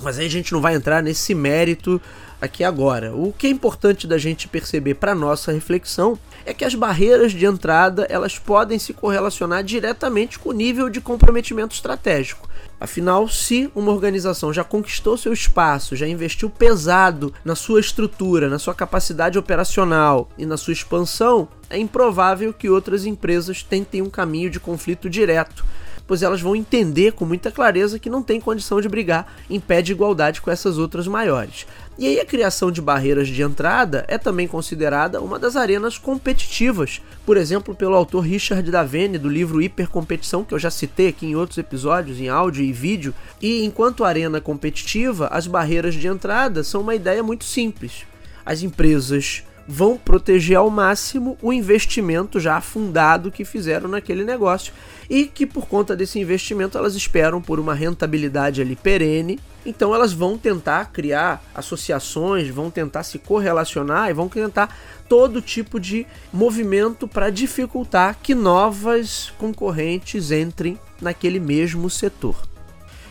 Mas 0.01 0.19
aí 0.19 0.25
a 0.25 0.29
gente 0.29 0.51
não 0.51 0.61
vai 0.61 0.75
entrar 0.75 1.01
nesse 1.01 1.33
mérito 1.33 2.01
aqui 2.41 2.63
agora. 2.63 3.15
O 3.15 3.33
que 3.33 3.47
é 3.47 3.49
importante 3.49 4.07
da 4.07 4.17
gente 4.17 4.47
perceber 4.47 4.95
para 4.95 5.15
nossa 5.15 5.51
reflexão 5.51 6.19
é 6.45 6.53
que 6.53 6.65
as 6.65 6.75
barreiras 6.75 7.31
de 7.31 7.45
entrada 7.45 8.05
elas 8.09 8.37
podem 8.37 8.77
se 8.77 8.93
correlacionar 8.93 9.63
diretamente 9.63 10.37
com 10.37 10.49
o 10.49 10.53
nível 10.53 10.89
de 10.89 11.01
comprometimento 11.01 11.73
estratégico. 11.73 12.47
Afinal, 12.79 13.27
se 13.29 13.71
uma 13.73 13.91
organização 13.91 14.51
já 14.51 14.63
conquistou 14.63 15.17
seu 15.17 15.31
espaço, 15.31 15.95
já 15.95 16.05
investiu 16.05 16.49
pesado 16.49 17.33
na 17.43 17.55
sua 17.55 17.79
estrutura, 17.79 18.49
na 18.49 18.59
sua 18.59 18.75
capacidade 18.75 19.39
operacional 19.39 20.29
e 20.37 20.45
na 20.45 20.57
sua 20.57 20.73
expansão, 20.73 21.47
é 21.69 21.77
improvável 21.77 22.53
que 22.53 22.69
outras 22.69 23.05
empresas 23.05 23.63
tentem 23.63 24.01
um 24.01 24.09
caminho 24.09 24.49
de 24.49 24.59
conflito 24.59 25.09
direto 25.09 25.65
pois 26.07 26.21
elas 26.21 26.41
vão 26.41 26.55
entender 26.55 27.13
com 27.13 27.25
muita 27.25 27.51
clareza 27.51 27.99
que 27.99 28.09
não 28.09 28.21
tem 28.21 28.39
condição 28.39 28.79
de 28.79 28.89
brigar 28.89 29.33
em 29.49 29.59
pé 29.59 29.81
de 29.81 29.91
igualdade 29.91 30.41
com 30.41 30.51
essas 30.51 30.77
outras 30.77 31.07
maiores. 31.07 31.65
E 31.97 32.07
aí 32.07 32.19
a 32.19 32.25
criação 32.25 32.71
de 32.71 32.81
barreiras 32.81 33.29
de 33.29 33.41
entrada 33.41 34.03
é 34.09 34.17
também 34.17 34.47
considerada 34.47 35.21
uma 35.21 35.39
das 35.39 35.55
arenas 35.55 35.97
competitivas, 35.97 37.01
por 37.25 37.37
exemplo, 37.37 37.73
pelo 37.73 37.95
autor 37.95 38.19
Richard 38.19 38.69
Davene 38.69 39.17
do 39.17 39.29
livro 39.29 39.61
Hipercompetição, 39.61 40.43
que 40.43 40.53
eu 40.53 40.59
já 40.59 40.69
citei 40.69 41.07
aqui 41.07 41.25
em 41.25 41.35
outros 41.35 41.57
episódios, 41.57 42.19
em 42.19 42.27
áudio 42.27 42.65
e 42.65 42.73
vídeo. 42.73 43.13
E 43.41 43.63
enquanto 43.63 44.03
arena 44.03 44.41
competitiva, 44.41 45.27
as 45.27 45.47
barreiras 45.47 45.95
de 45.95 46.07
entrada 46.07 46.63
são 46.63 46.81
uma 46.81 46.95
ideia 46.95 47.23
muito 47.23 47.45
simples. 47.45 48.03
As 48.45 48.61
empresas 48.61 49.43
vão 49.67 49.97
proteger 49.97 50.57
ao 50.57 50.69
máximo 50.69 51.37
o 51.41 51.51
investimento 51.51 52.39
já 52.39 52.57
afundado 52.57 53.31
que 53.31 53.43
fizeram 53.43 53.89
naquele 53.89 54.23
negócio 54.23 54.73
e 55.09 55.25
que 55.25 55.45
por 55.45 55.67
conta 55.67 55.95
desse 55.95 56.19
investimento 56.19 56.77
elas 56.77 56.95
esperam 56.95 57.41
por 57.41 57.59
uma 57.59 57.73
rentabilidade 57.73 58.61
ali 58.61 58.75
perene. 58.75 59.39
Então 59.65 59.95
elas 59.95 60.13
vão 60.13 60.37
tentar 60.37 60.91
criar 60.91 61.43
associações, 61.53 62.49
vão 62.49 62.69
tentar 62.69 63.03
se 63.03 63.17
correlacionar 63.17 64.09
e 64.09 64.13
vão 64.13 64.29
tentar 64.29 64.75
todo 65.09 65.41
tipo 65.41 65.79
de 65.79 66.05
movimento 66.31 67.07
para 67.07 67.31
dificultar 67.31 68.17
que 68.21 68.35
novas 68.35 69.33
concorrentes 69.37 70.31
entrem 70.31 70.79
naquele 71.01 71.39
mesmo 71.39 71.89
setor. 71.89 72.54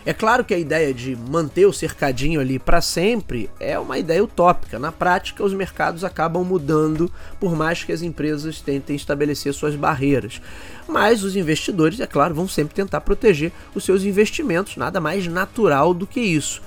É 0.06 0.12
claro 0.12 0.44
que 0.44 0.52
a 0.52 0.58
ideia 0.58 0.92
de 0.92 1.16
manter 1.16 1.64
o 1.64 1.72
cercadinho 1.72 2.38
ali 2.38 2.58
para 2.58 2.82
sempre 2.82 3.48
é 3.58 3.78
uma 3.78 3.96
ideia 3.96 4.22
utópica. 4.22 4.78
Na 4.78 4.92
prática, 4.92 5.42
os 5.42 5.54
mercados 5.54 6.04
acabam 6.04 6.44
mudando 6.44 7.10
por 7.40 7.56
mais 7.56 7.82
que 7.82 7.92
as 7.92 8.02
empresas 8.02 8.60
tentem 8.60 8.94
estabelecer 8.94 9.54
suas 9.54 9.74
barreiras. 9.74 10.42
Mas 10.86 11.24
os 11.24 11.36
investidores, 11.36 12.00
é 12.00 12.06
claro, 12.06 12.34
vão 12.34 12.46
sempre 12.46 12.74
tentar 12.74 13.00
proteger 13.00 13.50
os 13.74 13.82
seus 13.82 14.02
investimentos, 14.02 14.76
nada 14.76 15.00
mais 15.00 15.26
natural 15.26 15.94
do 15.94 16.06
que 16.06 16.20
isso. 16.20 16.60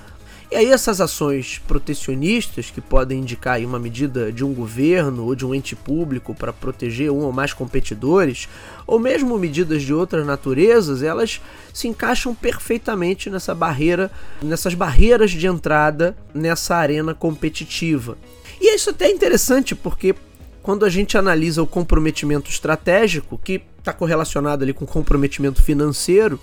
E 0.49 0.55
aí 0.55 0.71
essas 0.71 1.01
ações 1.01 1.61
protecionistas, 1.67 2.71
que 2.71 2.79
podem 2.79 3.19
indicar 3.19 3.59
uma 3.59 3.77
medida 3.77 4.31
de 4.31 4.45
um 4.45 4.53
governo 4.53 5.25
ou 5.25 5.35
de 5.35 5.45
um 5.45 5.53
ente 5.53 5.75
público 5.75 6.33
para 6.33 6.53
proteger 6.53 7.11
um 7.11 7.19
ou 7.25 7.33
mais 7.33 7.51
competidores, 7.51 8.47
ou 8.85 8.97
mesmo 8.97 9.37
medidas 9.37 9.83
de 9.83 9.93
outras 9.93 10.25
naturezas, 10.25 11.03
elas 11.03 11.41
se 11.73 11.89
encaixam 11.89 12.33
perfeitamente 12.33 13.29
nessa 13.29 13.53
barreira, 13.53 14.09
nessas 14.41 14.73
barreiras 14.73 15.31
de 15.31 15.45
entrada 15.47 16.15
nessa 16.33 16.77
arena 16.77 17.13
competitiva. 17.13 18.17
E 18.61 18.73
isso 18.73 18.89
até 18.89 19.07
é 19.07 19.11
interessante 19.11 19.75
porque 19.75 20.15
quando 20.63 20.85
a 20.85 20.89
gente 20.89 21.17
analisa 21.17 21.61
o 21.61 21.67
comprometimento 21.67 22.49
estratégico, 22.49 23.37
que 23.37 23.61
está 23.79 23.91
correlacionado 23.91 24.63
ali 24.63 24.73
com 24.73 24.85
o 24.85 24.87
comprometimento 24.87 25.61
financeiro, 25.61 26.39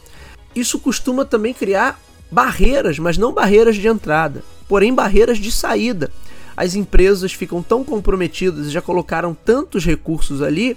isso 0.55 0.79
costuma 0.79 1.25
também 1.25 1.53
criar 1.53 1.99
barreiras, 2.35 2.99
mas 2.99 3.17
não 3.17 3.33
barreiras 3.33 3.77
de 3.77 3.87
entrada, 3.87 4.43
porém 4.69 4.93
barreiras 4.93 5.39
de 5.39 5.53
saída. 5.53 6.11
As 6.57 6.75
empresas 6.75 7.33
ficam 7.33 7.63
tão 7.63 7.85
comprometidas 7.85 8.67
e 8.67 8.71
já 8.71 8.83
colocaram 8.83 9.35
tantos 9.35 9.87
recursos 9.87 10.43
ali 10.43 10.77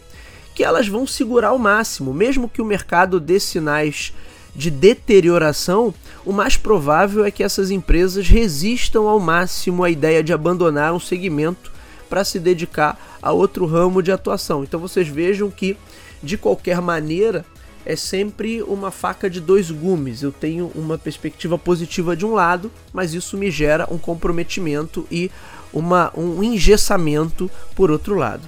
que 0.53 0.63
elas 0.63 0.87
vão 0.87 1.07
segurar 1.07 1.49
ao 1.49 1.57
máximo, 1.57 2.13
mesmo 2.13 2.47
que 2.47 2.61
o 2.61 2.65
mercado 2.65 3.19
dê 3.19 3.39
sinais 3.39 4.13
de 4.55 4.69
deterioração, 4.69 5.93
o 6.23 6.31
mais 6.31 6.57
provável 6.57 7.25
é 7.25 7.31
que 7.31 7.43
essas 7.43 7.71
empresas 7.71 8.27
resistam 8.27 9.07
ao 9.07 9.19
máximo 9.19 9.83
à 9.83 9.89
ideia 9.89 10.23
de 10.23 10.33
abandonar 10.33 10.93
um 10.93 10.99
segmento 10.99 11.71
para 12.07 12.23
se 12.23 12.39
dedicar 12.39 13.17
a 13.19 13.31
outro 13.31 13.65
ramo 13.65 14.03
de 14.03 14.11
atuação. 14.11 14.63
Então 14.63 14.79
vocês 14.79 15.07
vejam 15.07 15.49
que, 15.49 15.75
de 16.21 16.37
qualquer 16.37 16.81
maneira, 16.81 17.43
é 17.87 17.95
sempre 17.95 18.61
uma 18.61 18.91
faca 18.91 19.29
de 19.29 19.39
dois 19.39 19.71
gumes. 19.71 20.21
Eu 20.21 20.33
tenho 20.33 20.69
uma 20.75 20.97
perspectiva 20.97 21.57
positiva 21.57 22.17
de 22.17 22.25
um 22.25 22.33
lado, 22.33 22.69
mas 22.91 23.13
isso 23.13 23.37
me 23.37 23.49
gera 23.49 23.87
um 23.89 23.97
comprometimento 23.97 25.07
e 25.09 25.31
uma, 25.71 26.11
um 26.13 26.43
engessamento 26.43 27.49
por 27.73 27.89
outro 27.89 28.15
lado. 28.15 28.45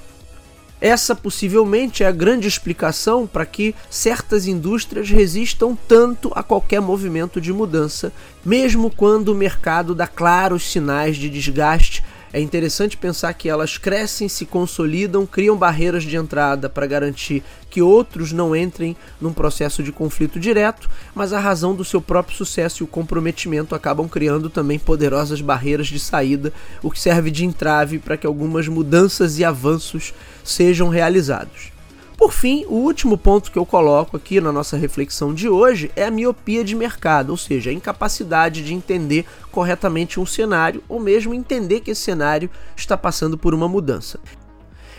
Essa 0.82 1.16
possivelmente 1.16 2.04
é 2.04 2.08
a 2.08 2.12
grande 2.12 2.50
explicação 2.50 3.26
para 3.26 3.46
que 3.46 3.74
certas 3.90 4.46
indústrias 4.46 5.10
resistam 5.10 5.74
tanto 5.88 6.34
a 6.36 6.44
qualquer 6.44 6.82
movimento 6.82 7.40
de 7.40 7.54
mudança, 7.54 8.12
mesmo 8.44 8.92
quando 8.92 9.30
o 9.30 9.36
mercado 9.36 9.96
dá 9.96 10.06
claros 10.06 10.70
sinais 10.70 11.16
de 11.16 11.30
desgaste 11.30 12.04
é 12.32 12.40
interessante 12.40 12.96
pensar 12.96 13.34
que 13.34 13.50
elas 13.50 13.78
crescem, 13.78 14.30
se 14.30 14.46
consolidam, 14.46 15.26
criam 15.26 15.58
barreiras 15.58 16.04
de 16.04 16.16
entrada 16.16 16.70
para 16.70 16.86
garantir 16.86 17.44
que 17.70 17.82
outros 17.82 18.32
não 18.32 18.56
entrem 18.56 18.96
num 19.20 19.34
processo 19.34 19.82
de 19.82 19.92
conflito 19.92 20.40
direto, 20.40 20.90
mas 21.16 21.34
a 21.34 21.40
razão 21.40 21.74
do 21.74 21.84
seu 21.84 22.00
próprio 22.02 22.38
sucesso 22.38 22.84
e 22.84 22.86
o 22.86 22.88
comprometimento 22.88 23.74
acabam 23.74 24.08
criando 24.08 24.50
também 24.50 24.78
poderosas 24.78 25.42
barreiras 25.42 25.88
de 25.88 26.00
saída, 26.00 26.54
o 26.84 26.92
que 26.92 27.00
serve 27.00 27.32
de 27.32 27.46
entrave 27.46 27.98
para 27.98 28.18
que 28.18 28.28
algumas 28.28 28.68
mudanças 28.68 29.40
e 29.40 29.46
avanços 29.46 30.14
sejam 30.44 30.90
realizados. 30.90 31.79
Por 32.20 32.34
fim, 32.34 32.66
o 32.68 32.74
último 32.74 33.18
ponto 33.18 33.50
que 33.50 33.58
eu 33.58 33.66
coloco 33.66 34.18
aqui 34.18 34.42
na 34.42 34.52
nossa 34.52 34.76
reflexão 34.76 35.34
de 35.34 35.48
hoje 35.48 35.90
é 35.96 36.04
a 36.04 36.12
miopia 36.12 36.66
de 36.66 36.76
mercado, 36.76 37.30
ou 37.30 37.38
seja, 37.38 37.70
a 37.70 37.74
incapacidade 37.74 38.62
de 38.62 38.74
entender 38.74 39.26
corretamente 39.50 40.20
um 40.20 40.26
cenário 40.26 40.84
ou 40.90 41.00
mesmo 41.00 41.34
entender 41.34 41.80
que 41.80 41.92
esse 41.92 42.02
cenário 42.02 42.50
está 42.76 42.98
passando 42.98 43.38
por 43.38 43.54
uma 43.54 43.70
mudança. 43.70 44.20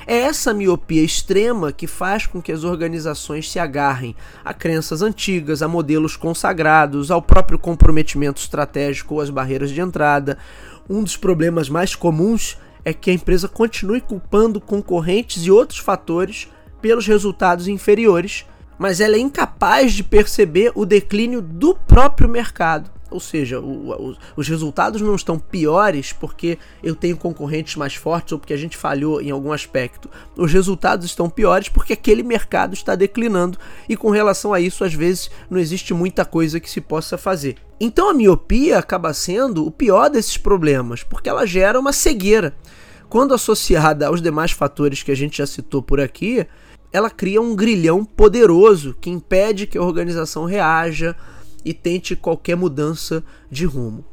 É 0.07 0.17
essa 0.17 0.55
miopia 0.55 1.03
extrema 1.03 1.73
que 1.73 1.87
faz 1.87 2.27
com 2.27 2.41
que 2.41 2.53
as 2.53 2.65
organizações 2.65 3.53
se 3.53 3.59
agarrem 3.59 4.17
a 4.43 4.55
crenças 4.55 5.03
antigas, 5.03 5.61
a 5.61 5.69
modelos 5.69 6.17
consagrados, 6.17 7.11
ao 7.11 7.21
próprio 7.21 7.59
comprometimento 7.59 8.41
estratégico 8.41 9.17
ou 9.17 9.21
às 9.21 9.29
barreiras 9.29 9.71
de 9.71 9.81
entrada. 9.83 10.39
Um 10.89 11.03
dos 11.03 11.19
problemas 11.19 11.69
mais 11.69 11.95
comuns 11.95 12.57
é 12.83 12.95
que 12.95 13.11
a 13.11 13.15
empresa 13.15 13.47
continue 13.47 14.01
culpando 14.01 14.59
concorrentes 14.59 15.45
e 15.45 15.51
outros 15.51 15.81
fatores 15.81 16.49
pelos 16.81 17.07
resultados 17.07 17.69
inferiores, 17.69 18.45
mas 18.79 19.01
ela 19.01 19.17
é 19.17 19.19
incapaz 19.19 19.93
de 19.93 20.03
perceber 20.03 20.73
o 20.75 20.87
declínio 20.87 21.43
do 21.43 21.75
próprio 21.75 22.29
mercado. 22.29 22.91
Ou 23.11 23.19
seja, 23.19 23.59
o, 23.59 23.91
o, 23.91 24.17
os 24.37 24.49
resultados 24.49 25.01
não 25.01 25.15
estão 25.15 25.39
piores 25.39 26.13
porque 26.13 26.57
eu 26.83 26.95
tenho 26.95 27.17
concorrentes 27.17 27.75
mais 27.75 27.95
fortes 27.95 28.33
ou 28.33 28.39
porque 28.39 28.53
a 28.53 28.57
gente 28.57 28.77
falhou 28.77 29.21
em 29.21 29.31
algum 29.31 29.53
aspecto. 29.53 30.09
Os 30.37 30.53
resultados 30.53 31.07
estão 31.07 31.29
piores 31.29 31.69
porque 31.69 31.93
aquele 31.93 32.23
mercado 32.23 32.73
está 32.73 32.95
declinando 32.95 33.59
e 33.89 33.97
com 33.97 34.11
relação 34.11 34.55
a 34.55 34.61
isso, 34.61 34.85
às 34.85 34.95
vezes, 34.95 35.31
não 35.51 35.59
existe 35.59 35.93
muita 35.93 36.25
coisa 36.25 36.61
que 36.61 36.71
se 36.71 36.81
possa 36.81 37.19
fazer. 37.19 37.57
Então 37.81 38.11
a 38.11 38.15
miopia 38.15 38.79
acaba 38.79 39.13
sendo 39.13 39.67
o 39.67 39.71
pior 39.71 40.09
desses 40.09 40.37
problemas 40.37 41.03
porque 41.03 41.29
ela 41.29 41.47
gera 41.47 41.81
uma 41.81 41.93
cegueira. 41.93 42.55
Quando 43.09 43.35
associada 43.35 44.07
aos 44.07 44.23
demais 44.23 44.53
fatores 44.53 45.03
que 45.03 45.11
a 45.11 45.17
gente 45.17 45.39
já 45.39 45.47
citou 45.47 45.83
por 45.83 46.01
aqui, 46.01 46.47
ela 46.93 47.11
cria 47.11 47.41
um 47.41 47.55
grilhão 47.55 48.05
poderoso 48.05 48.97
que 49.01 49.11
impede 49.11 49.67
que 49.67 49.79
a 49.79 49.83
organização 49.83 50.45
reaja 50.45 51.15
e 51.65 51.73
tente 51.73 52.17
qualquer 52.17 52.57
mudança 52.57 53.23
de 53.51 53.65
rumo. 53.65 54.05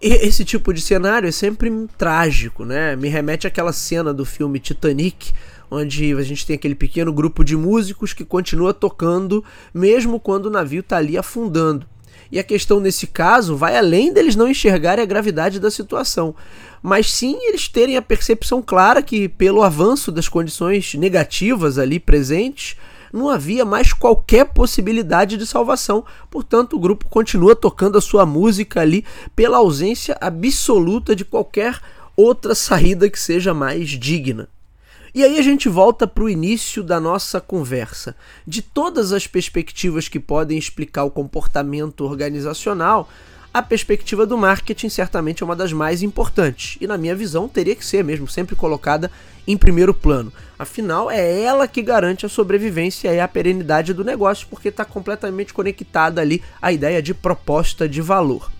E 0.00 0.08
esse 0.08 0.44
tipo 0.44 0.74
de 0.74 0.80
cenário 0.80 1.28
é 1.28 1.32
sempre 1.32 1.70
trágico, 1.96 2.64
né? 2.64 2.94
Me 2.96 3.08
remete 3.08 3.46
àquela 3.46 3.72
cena 3.72 4.12
do 4.12 4.24
filme 4.24 4.58
Titanic, 4.58 5.32
onde 5.70 6.12
a 6.12 6.22
gente 6.22 6.46
tem 6.46 6.54
aquele 6.54 6.74
pequeno 6.74 7.12
grupo 7.12 7.42
de 7.42 7.56
músicos 7.56 8.12
que 8.12 8.24
continua 8.24 8.74
tocando 8.74 9.42
mesmo 9.72 10.20
quando 10.20 10.46
o 10.46 10.50
navio 10.50 10.80
está 10.80 10.98
ali 10.98 11.16
afundando. 11.16 11.86
E 12.30 12.38
a 12.38 12.44
questão 12.44 12.80
nesse 12.80 13.06
caso 13.06 13.56
vai 13.56 13.76
além 13.76 14.12
deles 14.12 14.36
não 14.36 14.48
enxergarem 14.48 15.02
a 15.02 15.06
gravidade 15.06 15.60
da 15.60 15.70
situação, 15.70 16.34
mas 16.82 17.10
sim 17.10 17.38
eles 17.42 17.68
terem 17.68 17.96
a 17.96 18.02
percepção 18.02 18.60
clara 18.62 19.02
que, 19.02 19.28
pelo 19.28 19.62
avanço 19.62 20.10
das 20.10 20.28
condições 20.28 20.94
negativas 20.94 21.78
ali 21.78 21.98
presentes, 21.98 22.76
não 23.12 23.28
havia 23.28 23.64
mais 23.64 23.92
qualquer 23.92 24.46
possibilidade 24.46 25.36
de 25.36 25.46
salvação. 25.46 26.04
Portanto, 26.30 26.76
o 26.76 26.80
grupo 26.80 27.08
continua 27.08 27.56
tocando 27.56 27.96
a 27.96 28.00
sua 28.00 28.26
música 28.26 28.80
ali 28.80 29.04
pela 29.34 29.58
ausência 29.58 30.16
absoluta 30.20 31.14
de 31.14 31.24
qualquer 31.24 31.80
outra 32.16 32.54
saída 32.54 33.08
que 33.08 33.18
seja 33.18 33.54
mais 33.54 33.90
digna. 33.90 34.48
E 35.16 35.24
aí 35.24 35.38
a 35.38 35.42
gente 35.42 35.66
volta 35.66 36.06
para 36.06 36.24
o 36.24 36.28
início 36.28 36.82
da 36.82 37.00
nossa 37.00 37.40
conversa. 37.40 38.14
De 38.46 38.60
todas 38.60 39.14
as 39.14 39.26
perspectivas 39.26 40.08
que 40.08 40.20
podem 40.20 40.58
explicar 40.58 41.04
o 41.04 41.10
comportamento 41.10 42.02
organizacional, 42.02 43.08
a 43.52 43.62
perspectiva 43.62 44.26
do 44.26 44.36
marketing 44.36 44.90
certamente 44.90 45.42
é 45.42 45.46
uma 45.46 45.56
das 45.56 45.72
mais 45.72 46.02
importantes. 46.02 46.76
E 46.82 46.86
na 46.86 46.98
minha 46.98 47.16
visão 47.16 47.48
teria 47.48 47.74
que 47.74 47.86
ser 47.86 48.04
mesmo, 48.04 48.28
sempre 48.28 48.54
colocada 48.54 49.10
em 49.46 49.56
primeiro 49.56 49.94
plano. 49.94 50.30
Afinal, 50.58 51.10
é 51.10 51.40
ela 51.40 51.66
que 51.66 51.80
garante 51.80 52.26
a 52.26 52.28
sobrevivência 52.28 53.10
e 53.10 53.18
a 53.18 53.26
perenidade 53.26 53.94
do 53.94 54.04
negócio, 54.04 54.46
porque 54.50 54.68
está 54.68 54.84
completamente 54.84 55.54
conectada 55.54 56.20
ali 56.20 56.42
à 56.60 56.72
ideia 56.72 57.00
de 57.00 57.14
proposta 57.14 57.88
de 57.88 58.02
valor. 58.02 58.52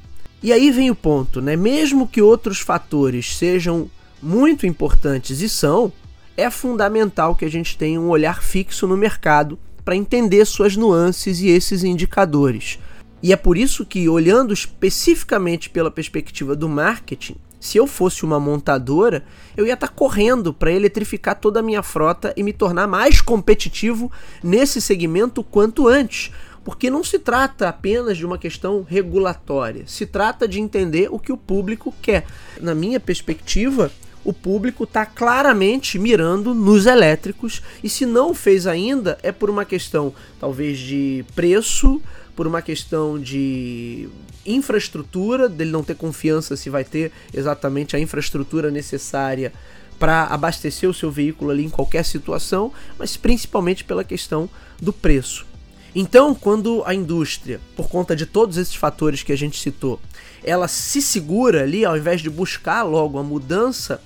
E 0.43 0.55
aí 0.55 0.71
vem 0.71 0.91
o 0.91 0.95
ponto, 0.95 1.43
né? 1.43 1.55
Mesmo 1.55 2.09
que 2.09 2.23
outros 2.23 2.61
fatores 2.61 3.37
sejam 3.37 3.91
muito 4.23 4.67
importantes 4.67 5.43
e 5.43 5.51
são, 5.51 5.93
é 6.37 6.51
fundamental 6.51 7.35
que 7.35 7.45
a 7.45 7.51
gente 7.51 7.79
tenha 7.79 8.01
um 8.01 8.09
olhar 8.09 8.43
fixo 8.43 8.87
no 8.87 8.97
mercado 8.97 9.59
para 9.85 9.97
entender 9.97 10.45
suas 10.45 10.77
nuances 10.77 11.41
e 11.41 11.49
esses 11.49 11.83
indicadores. 11.83 12.79
E 13.23 13.33
é 13.33 13.37
por 13.37 13.57
isso 13.57 13.87
que, 13.87 14.09
olhando 14.09 14.53
especificamente 14.53 15.71
pela 15.71 15.91
perspectiva 15.91 16.55
do 16.55 16.69
marketing, 16.69 17.37
se 17.59 17.79
eu 17.79 17.87
fosse 17.87 18.25
uma 18.25 18.39
montadora, 18.39 19.25
eu 19.57 19.67
ia 19.67 19.75
estar 19.75 19.89
tá 19.89 19.93
correndo 19.93 20.53
para 20.53 20.71
eletrificar 20.71 21.41
toda 21.41 21.61
a 21.61 21.63
minha 21.63 21.83
frota 21.83 22.33
e 22.37 22.43
me 22.43 22.53
tornar 22.53 22.87
mais 22.87 23.21
competitivo 23.21 24.13
nesse 24.43 24.81
segmento 24.81 25.43
quanto 25.43 25.89
antes. 25.89 26.31
Porque 26.63 26.91
não 26.91 27.03
se 27.03 27.19
trata 27.19 27.69
apenas 27.69 28.17
de 28.19 28.27
uma 28.27 28.37
questão 28.37 28.85
regulatória, 28.87 29.85
se 29.87 30.05
trata 30.05 30.49
de 30.49 30.61
entender 30.61 31.09
o 31.11 31.19
que 31.19 31.33
o 31.33 31.37
público 31.37 31.95
quer. 32.03 32.27
Na 32.61 32.75
minha 32.75 32.99
perspectiva, 32.99 33.91
o 34.27 34.33
público 34.33 34.83
está 34.83 35.07
claramente 35.07 36.01
mirando 36.01 36.53
nos 36.53 36.85
elétricos 36.85 37.63
e 37.81 37.89
se 37.89 38.05
não 38.05 38.35
fez 38.35 38.67
ainda 38.67 39.17
é 39.23 39.31
por 39.31 39.49
uma 39.49 39.65
questão 39.65 40.13
talvez 40.41 40.79
de 40.79 41.25
preço, 41.37 42.03
por 42.35 42.45
uma 42.45 42.61
questão 42.61 43.21
de 43.21 44.09
infraestrutura, 44.45 45.49
dele 45.49 45.71
não 45.71 45.85
ter 45.85 45.95
confiança 45.95 46.57
se 46.57 46.69
vai 46.69 46.83
ter 46.83 47.13
exatamente 47.33 47.95
a 47.95 48.01
infraestrutura 48.01 48.69
necessária 48.69 49.53
para 49.97 50.25
abastecer 50.25 50.91
o 50.91 50.95
seu 50.95 51.09
veículo 51.11 51.53
ali 51.53 51.65
em 51.65 51.71
qualquer 51.71 52.05
situação, 52.05 52.73
mas 52.99 53.17
principalmente 53.17 53.85
pela 53.85 54.03
questão 54.03 54.51
do 54.83 54.93
preço. 54.93 55.47
Então, 55.95 56.35
quando 56.35 56.83
a 56.85 56.93
indústria, 56.93 57.61
por 57.77 57.89
conta 57.89 58.15
de 58.17 58.27
todos 58.27 58.59
esses 58.59 58.75
fatores 58.75 59.23
que 59.23 59.33
a 59.33 59.37
gente 59.37 59.59
citou, 59.59 60.01
ela 60.43 60.67
se 60.69 61.01
segura 61.01 61.63
ali 61.63 61.85
ao 61.85 61.97
invés 61.97 62.21
de 62.21 62.29
buscar 62.29 62.83
logo 62.83 63.19
a 63.19 63.23
mudança, 63.23 64.03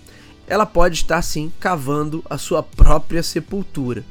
ela 0.51 0.67
pode 0.67 0.97
estar 0.97 1.23
sim 1.23 1.51
cavando 1.61 2.25
a 2.29 2.37
sua 2.37 2.61
própria 2.61 3.23
sepultura. 3.23 4.05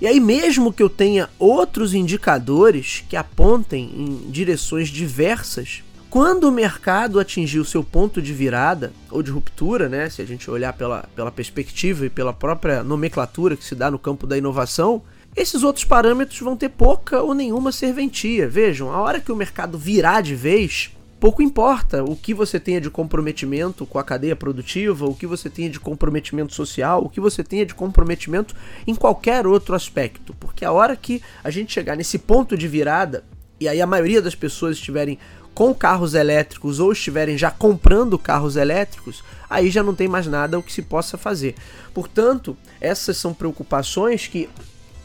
E 0.00 0.06
aí, 0.06 0.18
mesmo 0.18 0.72
que 0.72 0.82
eu 0.82 0.88
tenha 0.88 1.28
outros 1.38 1.92
indicadores 1.92 3.04
que 3.06 3.16
apontem 3.16 3.92
em 3.94 4.30
direções 4.30 4.88
diversas, 4.88 5.84
quando 6.08 6.44
o 6.44 6.52
mercado 6.52 7.20
atingir 7.20 7.58
o 7.58 7.64
seu 7.64 7.84
ponto 7.84 8.22
de 8.22 8.32
virada 8.32 8.92
ou 9.10 9.22
de 9.22 9.30
ruptura, 9.30 9.88
né, 9.88 10.08
se 10.08 10.22
a 10.22 10.24
gente 10.24 10.50
olhar 10.50 10.72
pela, 10.72 11.04
pela 11.14 11.30
perspectiva 11.30 12.06
e 12.06 12.10
pela 12.10 12.32
própria 12.32 12.82
nomenclatura 12.82 13.54
que 13.54 13.64
se 13.64 13.74
dá 13.74 13.90
no 13.90 13.98
campo 13.98 14.26
da 14.26 14.38
inovação, 14.38 15.02
esses 15.36 15.62
outros 15.62 15.84
parâmetros 15.84 16.40
vão 16.40 16.56
ter 16.56 16.70
pouca 16.70 17.20
ou 17.20 17.34
nenhuma 17.34 17.72
serventia. 17.72 18.48
Vejam, 18.48 18.90
a 18.90 19.00
hora 19.00 19.20
que 19.20 19.32
o 19.32 19.36
mercado 19.36 19.76
virar 19.76 20.22
de 20.22 20.34
vez, 20.34 20.92
pouco 21.24 21.40
importa 21.40 22.04
o 22.04 22.14
que 22.14 22.34
você 22.34 22.60
tenha 22.60 22.78
de 22.78 22.90
comprometimento 22.90 23.86
com 23.86 23.98
a 23.98 24.04
cadeia 24.04 24.36
produtiva, 24.36 25.06
o 25.06 25.14
que 25.14 25.26
você 25.26 25.48
tenha 25.48 25.70
de 25.70 25.80
comprometimento 25.80 26.52
social, 26.52 27.02
o 27.02 27.08
que 27.08 27.18
você 27.18 27.42
tenha 27.42 27.64
de 27.64 27.74
comprometimento 27.74 28.54
em 28.86 28.94
qualquer 28.94 29.46
outro 29.46 29.74
aspecto, 29.74 30.34
porque 30.38 30.66
a 30.66 30.70
hora 30.70 30.94
que 30.94 31.22
a 31.42 31.48
gente 31.48 31.72
chegar 31.72 31.96
nesse 31.96 32.18
ponto 32.18 32.58
de 32.58 32.68
virada, 32.68 33.24
e 33.58 33.66
aí 33.66 33.80
a 33.80 33.86
maioria 33.86 34.20
das 34.20 34.34
pessoas 34.34 34.76
estiverem 34.76 35.18
com 35.54 35.72
carros 35.72 36.12
elétricos 36.12 36.78
ou 36.78 36.92
estiverem 36.92 37.38
já 37.38 37.50
comprando 37.50 38.18
carros 38.18 38.56
elétricos, 38.56 39.24
aí 39.48 39.70
já 39.70 39.82
não 39.82 39.94
tem 39.94 40.06
mais 40.06 40.26
nada 40.26 40.58
o 40.58 40.62
que 40.62 40.70
se 40.70 40.82
possa 40.82 41.16
fazer. 41.16 41.54
Portanto, 41.94 42.54
essas 42.78 43.16
são 43.16 43.32
preocupações 43.32 44.26
que 44.26 44.50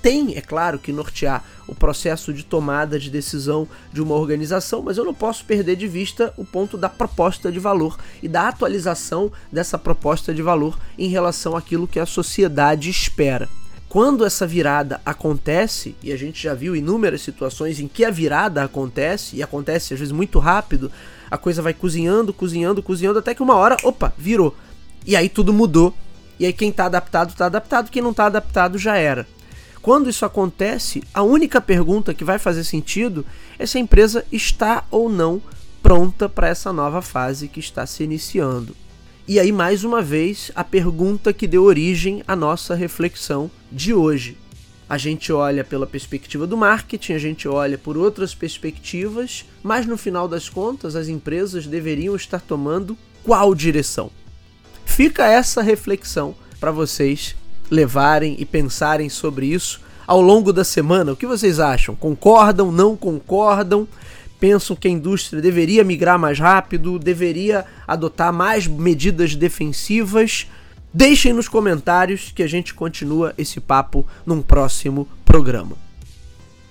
tem, 0.01 0.35
é 0.35 0.41
claro, 0.41 0.79
que 0.79 0.91
nortear 0.91 1.43
o 1.67 1.75
processo 1.75 2.33
de 2.33 2.43
tomada 2.43 2.99
de 2.99 3.09
decisão 3.09 3.67
de 3.91 4.01
uma 4.01 4.15
organização, 4.15 4.81
mas 4.81 4.97
eu 4.97 5.05
não 5.05 5.13
posso 5.13 5.45
perder 5.45 5.75
de 5.75 5.87
vista 5.87 6.33
o 6.37 6.45
ponto 6.45 6.77
da 6.77 6.89
proposta 6.89 7.51
de 7.51 7.59
valor 7.59 7.97
e 8.23 8.27
da 8.27 8.47
atualização 8.47 9.31
dessa 9.51 9.77
proposta 9.77 10.33
de 10.33 10.41
valor 10.41 10.77
em 10.97 11.07
relação 11.07 11.55
àquilo 11.55 11.87
que 11.87 11.99
a 11.99 12.05
sociedade 12.05 12.89
espera. 12.89 13.49
quando 13.89 14.23
essa 14.23 14.45
virada 14.45 15.01
acontece, 15.03 15.95
e 16.01 16.13
a 16.13 16.15
gente 16.15 16.43
já 16.43 16.53
viu 16.53 16.75
inúmeras 16.75 17.21
situações 17.21 17.79
em 17.79 17.87
que 17.87 18.05
a 18.05 18.11
virada 18.11 18.63
acontece, 18.63 19.35
e 19.35 19.41
acontece 19.41 19.95
às 19.95 19.99
vezes 19.99 20.11
muito 20.11 20.37
rápido, 20.37 20.91
a 21.29 21.37
coisa 21.37 21.59
vai 21.61 21.73
cozinhando, 21.73 22.31
cozinhando, 22.31 22.83
cozinhando, 22.83 23.17
até 23.17 23.33
que 23.33 23.41
uma 23.41 23.55
hora, 23.55 23.75
opa, 23.83 24.13
virou. 24.15 24.55
E 25.05 25.15
aí 25.15 25.27
tudo 25.27 25.51
mudou. 25.51 25.93
E 26.39 26.45
aí 26.45 26.53
quem 26.53 26.71
tá 26.71 26.85
adaptado, 26.85 27.35
tá 27.35 27.47
adaptado, 27.47 27.89
quem 27.89 28.01
não 28.01 28.13
tá 28.13 28.27
adaptado 28.27 28.77
já 28.77 28.95
era. 28.95 29.27
Quando 29.89 30.07
isso 30.07 30.23
acontece, 30.23 31.01
a 31.11 31.23
única 31.23 31.59
pergunta 31.59 32.13
que 32.13 32.23
vai 32.23 32.37
fazer 32.37 32.63
sentido 32.63 33.25
é 33.57 33.65
se 33.65 33.79
a 33.79 33.81
empresa 33.81 34.23
está 34.31 34.85
ou 34.91 35.09
não 35.09 35.41
pronta 35.81 36.29
para 36.29 36.47
essa 36.47 36.71
nova 36.71 37.01
fase 37.01 37.47
que 37.47 37.59
está 37.59 37.87
se 37.87 38.03
iniciando. 38.03 38.75
E 39.27 39.39
aí, 39.39 39.51
mais 39.51 39.83
uma 39.83 39.99
vez, 39.99 40.51
a 40.53 40.63
pergunta 40.63 41.33
que 41.33 41.47
deu 41.47 41.63
origem 41.63 42.21
à 42.27 42.35
nossa 42.35 42.75
reflexão 42.75 43.49
de 43.71 43.91
hoje. 43.91 44.37
A 44.87 44.95
gente 44.95 45.33
olha 45.33 45.63
pela 45.63 45.87
perspectiva 45.87 46.45
do 46.45 46.55
marketing, 46.55 47.13
a 47.13 47.17
gente 47.17 47.47
olha 47.47 47.75
por 47.75 47.97
outras 47.97 48.35
perspectivas, 48.35 49.43
mas 49.63 49.87
no 49.87 49.97
final 49.97 50.27
das 50.27 50.47
contas, 50.47 50.95
as 50.95 51.07
empresas 51.07 51.65
deveriam 51.65 52.15
estar 52.15 52.41
tomando 52.41 52.95
qual 53.23 53.55
direção? 53.55 54.11
Fica 54.85 55.25
essa 55.25 55.63
reflexão 55.63 56.35
para 56.59 56.69
vocês 56.69 57.35
levarem 57.69 58.35
e 58.39 58.45
pensarem 58.45 59.09
sobre 59.09 59.47
isso 59.47 59.81
ao 60.07 60.21
longo 60.21 60.51
da 60.51 60.63
semana. 60.63 61.11
O 61.11 61.15
que 61.15 61.27
vocês 61.27 61.59
acham? 61.59 61.95
Concordam? 61.95 62.71
Não 62.71 62.95
concordam? 62.95 63.87
pensam 64.39 64.75
que 64.75 64.87
a 64.87 64.91
indústria 64.91 65.41
deveria 65.41 65.83
migrar 65.83 66.17
mais 66.17 66.39
rápido, 66.39 66.97
deveria 66.97 67.65
adotar 67.87 68.31
mais 68.31 68.65
medidas 68.65 69.35
defensivas. 69.35 70.47
Deixem 70.93 71.33
nos 71.33 71.47
comentários 71.47 72.31
que 72.33 72.41
a 72.41 72.47
gente 72.47 72.73
continua 72.73 73.33
esse 73.37 73.59
papo 73.59 74.07
num 74.25 74.41
próximo 74.41 75.07
programa. 75.25 75.75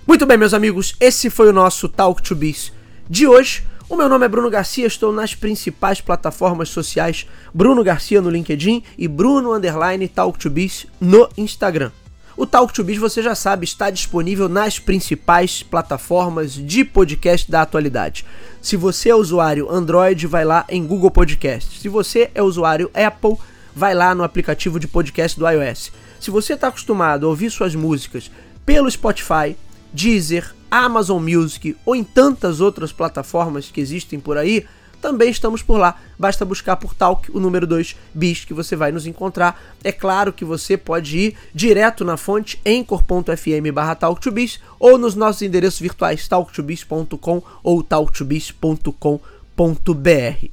Muito 0.07 0.25
bem, 0.25 0.39
meus 0.39 0.55
amigos, 0.55 0.97
esse 0.99 1.29
foi 1.29 1.49
o 1.51 1.53
nosso 1.53 1.89
Talk 1.89 2.23
to 2.23 2.35
Biz 2.35 2.73
de 3.09 3.27
hoje. 3.27 3.63
O 3.89 3.97
meu 3.97 4.07
nome 4.07 4.27
é 4.27 4.29
Bruno 4.29 4.51
Garcia, 4.51 4.87
estou 4.87 5.11
nas 5.11 5.35
principais 5.35 5.99
plataformas 5.99 6.69
sociais 6.69 7.27
Bruno 7.55 7.83
Garcia 7.83 8.21
no 8.21 8.29
LinkedIn 8.29 8.83
e 8.99 9.09
Bruno 9.09 9.55
Underline 9.55 10.07
Talk 10.09 10.39
to 10.39 10.51
Biz 10.51 10.87
no 11.01 11.27
Instagram. 11.39 11.91
O 12.37 12.47
Talk 12.47 12.71
to 12.75 12.85
Biz, 12.85 12.99
você 12.99 13.23
já 13.23 13.35
sabe, 13.35 13.65
está 13.65 13.89
disponível 13.89 14.47
nas 14.47 14.79
principais 14.79 15.63
plataformas 15.63 16.53
de 16.53 16.85
podcast 16.85 17.51
da 17.51 17.63
atualidade. 17.63 18.27
Se 18.61 18.77
você 18.77 19.09
é 19.09 19.15
usuário 19.15 19.71
Android, 19.71 20.27
vai 20.27 20.45
lá 20.45 20.67
em 20.69 20.87
Google 20.87 21.11
Podcast. 21.11 21.81
Se 21.81 21.89
você 21.89 22.31
é 22.35 22.43
usuário 22.43 22.91
Apple, 22.93 23.39
vai 23.75 23.95
lá 23.95 24.15
no 24.15 24.23
aplicativo 24.23 24.79
de 24.79 24.87
podcast 24.87 25.39
do 25.39 25.49
iOS. 25.49 25.91
Se 26.21 26.31
você 26.31 26.53
está 26.53 26.69
acostumado 26.69 27.25
a 27.25 27.31
ouvir 27.31 27.51
suas 27.51 27.75
músicas 27.75 28.31
pelo 28.67 28.91
Spotify, 28.91 29.57
Deezer, 29.95 30.58
Amazon 30.71 31.23
Music 31.23 31.77
ou 31.85 31.95
em 31.95 32.05
tantas 32.05 32.61
outras 32.61 32.93
plataformas 32.93 33.71
que 33.71 33.81
existem 33.81 34.21
por 34.21 34.37
aí, 34.37 34.67
também 35.01 35.31
estamos 35.31 35.63
por 35.63 35.79
lá. 35.79 35.97
Basta 36.19 36.45
buscar 36.45 36.77
por 36.77 36.95
Talk, 36.95 37.31
o 37.31 37.39
número 37.39 37.67
2 37.67 37.97
bis, 38.13 38.45
que 38.45 38.53
você 38.53 38.75
vai 38.75 38.91
nos 38.91 39.07
encontrar. 39.07 39.61
É 39.83 39.93
claro 39.93 40.33
que 40.33 40.45
você 40.45 40.77
pode 40.77 41.19
ir 41.19 41.37
direto 41.55 42.05
na 42.05 42.17
fonte 42.17 42.61
anchor.fm 42.67 43.73
barra 43.73 43.95
talktobis 43.95 44.61
ou 44.79 44.99
nos 44.99 45.15
nossos 45.15 45.43
endereços 45.43 45.81
virtuais 45.81 46.27
talktobis.com 46.27 47.43
ou 47.63 47.83
talktobis.com.br. 47.83 50.47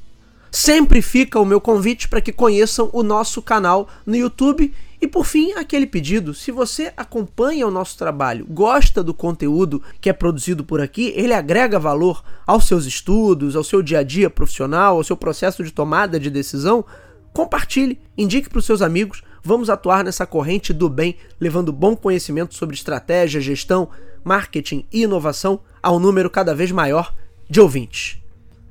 Sempre 0.51 1.01
fica 1.01 1.39
o 1.39 1.45
meu 1.45 1.59
convite 1.59 2.07
para 2.07 2.21
que 2.21 2.31
conheçam 2.31 2.89
o 2.93 3.03
nosso 3.03 3.41
canal 3.41 3.89
no 4.05 4.15
YouTube 4.15 4.73
e 5.05 5.07
por 5.07 5.23
fim, 5.23 5.53
aquele 5.53 5.85
pedido: 5.85 6.33
se 6.33 6.51
você 6.51 6.91
acompanha 6.97 7.67
o 7.67 7.71
nosso 7.71 7.95
trabalho, 7.95 8.43
gosta 8.49 9.03
do 9.03 9.13
conteúdo 9.13 9.79
que 10.01 10.09
é 10.09 10.13
produzido 10.13 10.63
por 10.63 10.81
aqui, 10.81 11.13
ele 11.15 11.31
agrega 11.31 11.77
valor 11.77 12.23
aos 12.43 12.65
seus 12.65 12.87
estudos, 12.87 13.55
ao 13.55 13.63
seu 13.63 13.83
dia 13.83 13.99
a 13.99 14.03
dia 14.03 14.31
profissional, 14.31 14.97
ao 14.97 15.03
seu 15.03 15.15
processo 15.15 15.63
de 15.63 15.71
tomada 15.71 16.19
de 16.19 16.31
decisão, 16.31 16.83
compartilhe, 17.31 17.99
indique 18.17 18.49
para 18.49 18.57
os 18.57 18.65
seus 18.65 18.81
amigos. 18.81 19.21
Vamos 19.43 19.69
atuar 19.69 20.03
nessa 20.03 20.25
corrente 20.25 20.73
do 20.73 20.89
bem, 20.89 21.17
levando 21.39 21.71
bom 21.71 21.95
conhecimento 21.95 22.55
sobre 22.55 22.75
estratégia, 22.75 23.39
gestão, 23.39 23.89
marketing 24.23 24.87
e 24.91 25.03
inovação 25.03 25.59
a 25.83 25.91
um 25.91 25.99
número 25.99 26.31
cada 26.31 26.55
vez 26.55 26.71
maior 26.71 27.13
de 27.47 27.61
ouvintes. 27.61 28.17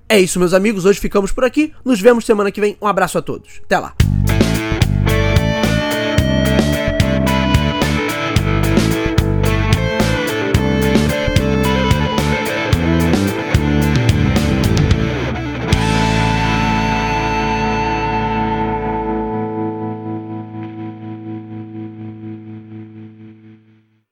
É 0.09 0.18
isso, 0.18 0.40
meus 0.40 0.53
amigos. 0.53 0.85
Hoje 0.85 0.99
ficamos 0.99 1.31
por 1.31 1.44
aqui. 1.44 1.73
Nos 1.85 2.01
vemos 2.01 2.27
semana 2.27 2.51
que 2.51 2.61
vem. 2.61 2.77
Um 2.83 2.88
abraço 2.88 3.18
a 3.18 3.23
todos. 3.23 3.61
Até 3.64 3.79
lá. 3.79 3.94